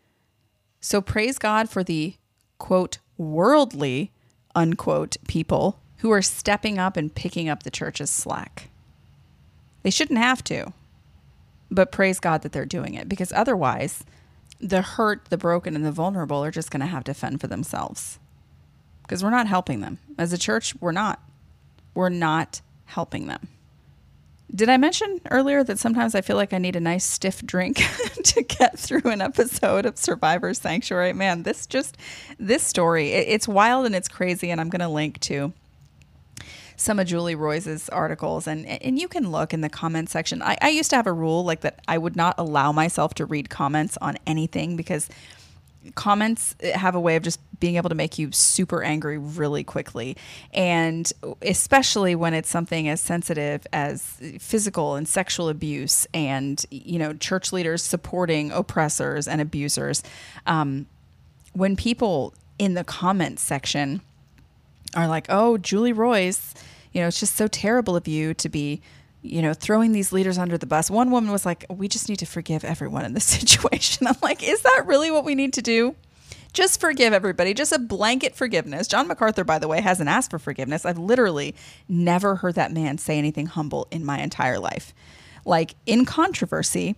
So 0.85 1.01
praise 1.01 1.39
God 1.39 1.71
for 1.71 1.83
the 1.83 2.17
quote, 2.59 2.99
worldly, 3.17 4.13
unquote, 4.55 5.17
people 5.27 5.81
who 6.01 6.11
are 6.11 6.21
stepping 6.21 6.79
up 6.79 6.99
and 6.99 7.15
picking 7.15 7.49
up 7.49 7.63
the 7.63 7.71
church's 7.71 8.11
slack. 8.11 8.69
They 9.83 9.89
shouldn't 9.89 10.19
have 10.19 10.45
to, 10.45 10.75
but 11.71 11.91
praise 11.91 12.21
God 12.21 12.43
that 12.43 12.53
they're 12.53 12.67
doing 12.67 12.93
it 12.93 13.09
because 13.09 13.33
otherwise, 13.33 14.05
the 14.61 14.83
hurt, 14.83 15.25
the 15.31 15.39
broken, 15.39 15.75
and 15.75 15.87
the 15.87 15.91
vulnerable 15.91 16.45
are 16.45 16.51
just 16.51 16.71
going 16.71 16.83
to 16.83 16.87
have 16.87 17.05
to 17.05 17.15
fend 17.15 17.41
for 17.41 17.47
themselves 17.47 18.19
because 19.05 19.25
we're 19.25 19.31
not 19.31 19.47
helping 19.47 19.81
them. 19.81 19.99
As 20.19 20.35
a 20.35 20.39
church, 20.39 20.75
we're 20.83 20.93
not. 20.93 21.19
We're 21.95 22.11
not 22.11 22.61
helping 22.85 23.27
them. 23.27 23.49
Did 24.55 24.69
I 24.69 24.77
mention 24.77 25.21
earlier 25.33 25.65
that 25.65 25.81
sometimes 25.81 26.15
I 26.15 26.21
feel 26.21 26.37
like 26.37 26.53
I 26.53 26.59
need 26.59 26.77
a 26.77 26.81
nice 26.81 27.05
stiff 27.05 27.45
drink 27.45 27.83
to 28.23 28.43
get 28.43 28.79
through 28.79 29.11
an 29.11 29.21
episode 29.21 29.85
of 29.85 29.99
Survivor 29.99 30.55
Sanctuary? 30.55 31.13
Man, 31.13 31.43
this 31.43 31.67
just, 31.67 31.97
this 32.39 32.63
story, 32.63 33.11
it, 33.11 33.27
it's 33.29 33.49
wild 33.49 33.85
and 33.85 33.97
it's 33.97 34.07
crazy. 34.07 34.51
And 34.51 34.61
I'm 34.61 34.69
going 34.69 34.81
to 34.81 34.89
link 34.89 35.19
to 35.21 35.53
some 36.77 36.99
of 36.99 37.07
Julie 37.07 37.35
Roys's 37.35 37.89
articles, 37.89 38.47
and 38.47 38.67
and 38.67 38.99
you 38.99 39.07
can 39.07 39.31
look 39.31 39.55
in 39.55 39.61
the 39.61 39.69
comment 39.69 40.11
section. 40.11 40.43
I, 40.43 40.57
I 40.61 40.71
used 40.71 40.91
to 40.91 40.97
have 40.97 41.07
a 41.07 41.13
rule 41.13 41.45
like 41.45 41.61
that 41.61 41.81
I 41.87 41.99
would 41.99 42.17
not 42.17 42.35
allow 42.37 42.73
myself 42.73 43.15
to 43.15 43.27
read 43.27 43.49
comments 43.49 43.97
on 44.01 44.19
anything 44.27 44.77
because 44.77 45.09
comments 45.95 46.57
have 46.75 46.95
a 46.95 47.01
way 47.01 47.17
of 47.17 47.23
just 47.23 47.41
being 47.61 47.77
able 47.77 47.89
to 47.89 47.95
make 47.95 48.19
you 48.19 48.31
super 48.33 48.83
angry 48.83 49.19
really 49.19 49.65
quickly. 49.65 50.17
And 50.53 51.11
especially 51.43 52.15
when 52.15 52.35
it's 52.35 52.49
something 52.49 52.89
as 52.89 53.01
sensitive 53.01 53.67
as 53.73 54.03
physical 54.39 54.95
and 54.95 55.09
sexual 55.09 55.49
abuse 55.49 56.07
and 56.13 56.65
you 56.71 56.99
know 56.99 57.13
church 57.15 57.53
leaders 57.53 57.83
supporting 57.83 58.51
oppressors 58.51 59.29
and 59.29 59.41
abusers 59.41 60.03
um, 60.47 60.87
when 61.53 61.77
people 61.77 62.35
in 62.59 62.75
the 62.75 62.85
comments 62.85 63.43
section 63.43 64.01
are 64.95 65.09
like 65.09 65.27
oh 65.29 65.59
julie 65.59 65.93
Roys, 65.93 66.55
you 66.93 67.01
know 67.01 67.09
it's 67.09 67.21
just 67.21 67.37
so 67.37 67.49
terrible 67.49 67.97
of 67.97 68.07
you 68.07 68.35
to 68.35 68.49
be 68.49 68.81
you 69.25 69.41
know, 69.41 69.55
throwing 69.55 69.93
these 69.93 70.13
leaders 70.13 70.37
under 70.37 70.59
the 70.59 70.67
bus. 70.67 70.91
One 70.91 71.11
woman 71.11 71.33
was 71.33 71.47
like, 71.47 71.65
We 71.71 71.89
just 71.89 72.09
need 72.09 72.19
to 72.19 72.27
forgive 72.27 72.65
everyone 72.65 73.05
in 73.05 73.15
this 73.15 73.25
situation. 73.39 74.07
I'm 74.07 74.17
like, 74.23 74.43
Is 74.43 74.61
that 74.63 74.85
really 74.87 75.11
what 75.11 75.25
we 75.25 75.35
need 75.35 75.55
to 75.55 75.63
do? 75.63 75.97
Just 76.53 76.81
forgive 76.81 77.13
everybody, 77.13 77.53
just 77.53 77.73
a 77.73 77.81
blanket 77.81 78.37
forgiveness. 78.37 78.87
John 78.87 79.09
MacArthur, 79.09 79.43
by 79.43 79.59
the 79.59 79.67
way, 79.67 79.81
hasn't 79.81 80.09
asked 80.09 80.31
for 80.31 80.39
forgiveness. 80.39 80.85
I've 80.85 80.99
literally 80.99 81.57
never 81.89 82.37
heard 82.37 82.55
that 82.55 82.71
man 82.71 82.97
say 82.97 83.19
anything 83.19 83.47
humble 83.47 83.89
in 83.91 84.05
my 84.05 84.21
entire 84.21 84.61
life. 84.61 84.95
Like 85.45 85.75
in 85.85 86.05
controversy, 86.05 86.95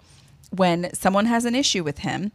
when 0.50 0.92
someone 0.92 1.24
has 1.24 1.46
an 1.46 1.54
issue 1.54 1.82
with 1.82 2.00
him, 2.00 2.32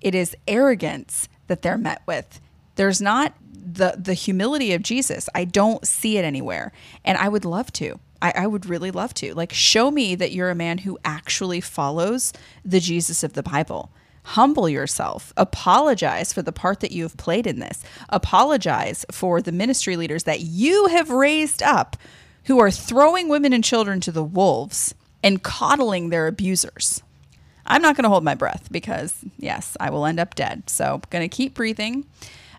it 0.00 0.14
is 0.14 0.34
arrogance 0.48 1.28
that 1.48 1.60
they're 1.60 1.76
met 1.76 2.00
with. 2.06 2.40
There's 2.76 3.02
not 3.02 3.34
the 3.52 3.94
the 3.98 4.14
humility 4.14 4.72
of 4.72 4.82
Jesus. 4.82 5.28
I 5.34 5.44
don't 5.44 5.86
see 5.86 6.16
it 6.16 6.24
anywhere. 6.24 6.72
And 7.04 7.18
I 7.18 7.28
would 7.28 7.44
love 7.44 7.70
to. 7.74 8.00
I, 8.22 8.32
I 8.36 8.46
would 8.46 8.66
really 8.66 8.90
love 8.90 9.12
to. 9.14 9.34
Like, 9.34 9.52
show 9.52 9.90
me 9.90 10.14
that 10.14 10.32
you're 10.32 10.50
a 10.50 10.54
man 10.54 10.78
who 10.78 10.98
actually 11.04 11.60
follows 11.60 12.32
the 12.64 12.80
Jesus 12.80 13.22
of 13.22 13.32
the 13.34 13.42
Bible. 13.42 13.90
Humble 14.22 14.68
yourself. 14.68 15.32
Apologize 15.36 16.32
for 16.32 16.40
the 16.40 16.52
part 16.52 16.80
that 16.80 16.92
you 16.92 17.02
have 17.02 17.16
played 17.16 17.46
in 17.46 17.58
this. 17.58 17.82
Apologize 18.08 19.04
for 19.10 19.42
the 19.42 19.50
ministry 19.50 19.96
leaders 19.96 20.22
that 20.22 20.40
you 20.40 20.86
have 20.86 21.10
raised 21.10 21.62
up 21.62 21.96
who 22.44 22.60
are 22.60 22.70
throwing 22.70 23.28
women 23.28 23.52
and 23.52 23.64
children 23.64 24.00
to 24.00 24.12
the 24.12 24.22
wolves 24.22 24.94
and 25.24 25.42
coddling 25.42 26.10
their 26.10 26.28
abusers. 26.28 27.02
I'm 27.66 27.82
not 27.82 27.96
going 27.96 28.04
to 28.04 28.08
hold 28.08 28.24
my 28.24 28.34
breath 28.34 28.68
because, 28.70 29.24
yes, 29.38 29.76
I 29.80 29.90
will 29.90 30.06
end 30.06 30.20
up 30.20 30.34
dead. 30.34 30.70
So, 30.70 30.94
I'm 30.94 31.02
going 31.10 31.28
to 31.28 31.36
keep 31.36 31.54
breathing. 31.54 32.06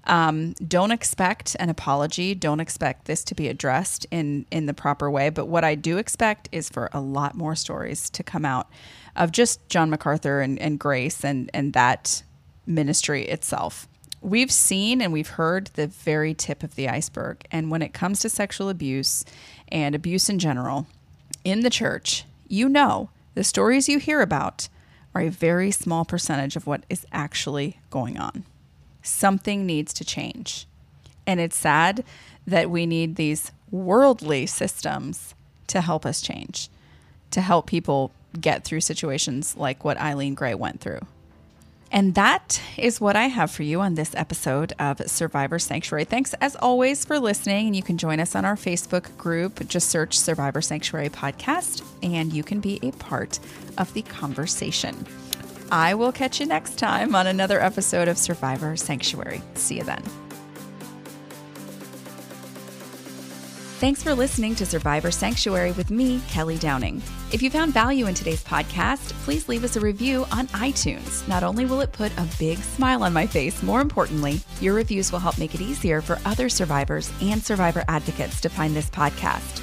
Um, 0.05 0.53
don't 0.67 0.91
expect 0.91 1.55
an 1.59 1.69
apology. 1.69 2.35
Don't 2.35 2.59
expect 2.59 3.05
this 3.05 3.23
to 3.25 3.35
be 3.35 3.47
addressed 3.47 4.05
in 4.11 4.45
in 4.51 4.65
the 4.65 4.73
proper 4.73 5.09
way. 5.09 5.29
But 5.29 5.47
what 5.47 5.63
I 5.63 5.75
do 5.75 5.97
expect 5.97 6.49
is 6.51 6.69
for 6.69 6.89
a 6.91 6.99
lot 6.99 7.35
more 7.35 7.55
stories 7.55 8.09
to 8.11 8.23
come 8.23 8.43
out 8.45 8.67
of 9.15 9.31
just 9.31 9.69
John 9.69 9.89
MacArthur 9.89 10.41
and, 10.41 10.59
and 10.59 10.77
Grace 10.79 11.23
and 11.23 11.49
and 11.53 11.73
that 11.73 12.23
ministry 12.65 13.25
itself. 13.27 13.87
we've 14.23 14.51
seen 14.51 15.01
and 15.01 15.11
we've 15.11 15.27
heard 15.27 15.67
the 15.73 15.87
very 15.87 16.33
tip 16.33 16.63
of 16.63 16.75
the 16.75 16.87
iceberg. 16.89 17.43
And 17.51 17.69
when 17.69 17.81
it 17.81 17.93
comes 17.93 18.21
to 18.21 18.29
sexual 18.29 18.69
abuse 18.69 19.25
and 19.67 19.93
abuse 19.93 20.29
in 20.29 20.39
general 20.39 20.87
in 21.43 21.59
the 21.59 21.69
church, 21.69 22.23
you 22.47 22.69
know 22.69 23.09
the 23.35 23.43
stories 23.43 23.89
you 23.89 23.99
hear 23.99 24.21
about 24.21 24.69
are 25.13 25.21
a 25.21 25.29
very 25.29 25.71
small 25.71 26.05
percentage 26.05 26.55
of 26.55 26.65
what 26.65 26.85
is 26.89 27.05
actually 27.11 27.79
going 27.89 28.17
on. 28.17 28.45
Something 29.03 29.65
needs 29.65 29.93
to 29.93 30.05
change. 30.05 30.65
And 31.27 31.39
it's 31.39 31.55
sad 31.55 32.03
that 32.47 32.69
we 32.69 32.85
need 32.85 33.15
these 33.15 33.51
worldly 33.69 34.45
systems 34.45 35.35
to 35.67 35.81
help 35.81 36.05
us 36.05 36.21
change, 36.21 36.69
to 37.31 37.41
help 37.41 37.67
people 37.67 38.11
get 38.39 38.63
through 38.63 38.81
situations 38.81 39.55
like 39.55 39.83
what 39.83 39.97
Eileen 39.97 40.33
Gray 40.33 40.55
went 40.55 40.79
through. 40.79 41.01
And 41.91 42.15
that 42.15 42.59
is 42.75 42.99
what 42.99 43.15
I 43.15 43.27
have 43.27 43.51
for 43.51 43.61
you 43.61 43.79
on 43.79 43.93
this 43.93 44.15
episode 44.15 44.73
of 44.79 44.99
Survivor 45.07 45.59
Sanctuary. 45.59 46.05
Thanks 46.05 46.33
as 46.41 46.55
always 46.55 47.05
for 47.05 47.19
listening. 47.19 47.67
And 47.67 47.75
you 47.75 47.83
can 47.83 47.99
join 47.99 48.19
us 48.19 48.35
on 48.35 48.45
our 48.45 48.55
Facebook 48.55 49.15
group. 49.15 49.67
Just 49.67 49.89
search 49.89 50.17
Survivor 50.17 50.59
Sanctuary 50.59 51.09
Podcast, 51.09 51.83
and 52.01 52.33
you 52.33 52.43
can 52.43 52.61
be 52.61 52.79
a 52.81 52.91
part 52.93 53.39
of 53.77 53.93
the 53.93 54.01
conversation. 54.01 55.05
I 55.73 55.95
will 55.95 56.11
catch 56.11 56.39
you 56.39 56.45
next 56.45 56.77
time 56.77 57.15
on 57.15 57.25
another 57.25 57.59
episode 57.59 58.07
of 58.07 58.15
Survivor 58.15 58.75
Sanctuary. 58.75 59.41
See 59.55 59.77
you 59.77 59.83
then. 59.83 60.03
Thanks 63.79 64.03
for 64.03 64.13
listening 64.13 64.53
to 64.55 64.67
Survivor 64.67 65.09
Sanctuary 65.09 65.71
with 65.71 65.89
me, 65.89 66.21
Kelly 66.29 66.59
Downing. 66.59 67.01
If 67.31 67.41
you 67.41 67.49
found 67.49 67.73
value 67.73 68.05
in 68.05 68.13
today's 68.13 68.43
podcast, 68.43 69.13
please 69.23 69.49
leave 69.49 69.63
us 69.63 69.75
a 69.75 69.79
review 69.79 70.27
on 70.31 70.45
iTunes. 70.49 71.27
Not 71.27 71.41
only 71.41 71.65
will 71.65 71.81
it 71.81 71.91
put 71.91 72.11
a 72.19 72.29
big 72.37 72.59
smile 72.59 73.01
on 73.01 73.11
my 73.11 73.25
face, 73.25 73.63
more 73.63 73.81
importantly, 73.81 74.41
your 74.61 74.75
reviews 74.75 75.11
will 75.11 75.17
help 75.17 75.39
make 75.39 75.55
it 75.55 75.61
easier 75.61 76.01
for 76.01 76.19
other 76.23 76.49
survivors 76.49 77.11
and 77.19 77.43
survivor 77.43 77.83
advocates 77.87 78.39
to 78.41 78.49
find 78.49 78.75
this 78.75 78.91
podcast. 78.91 79.62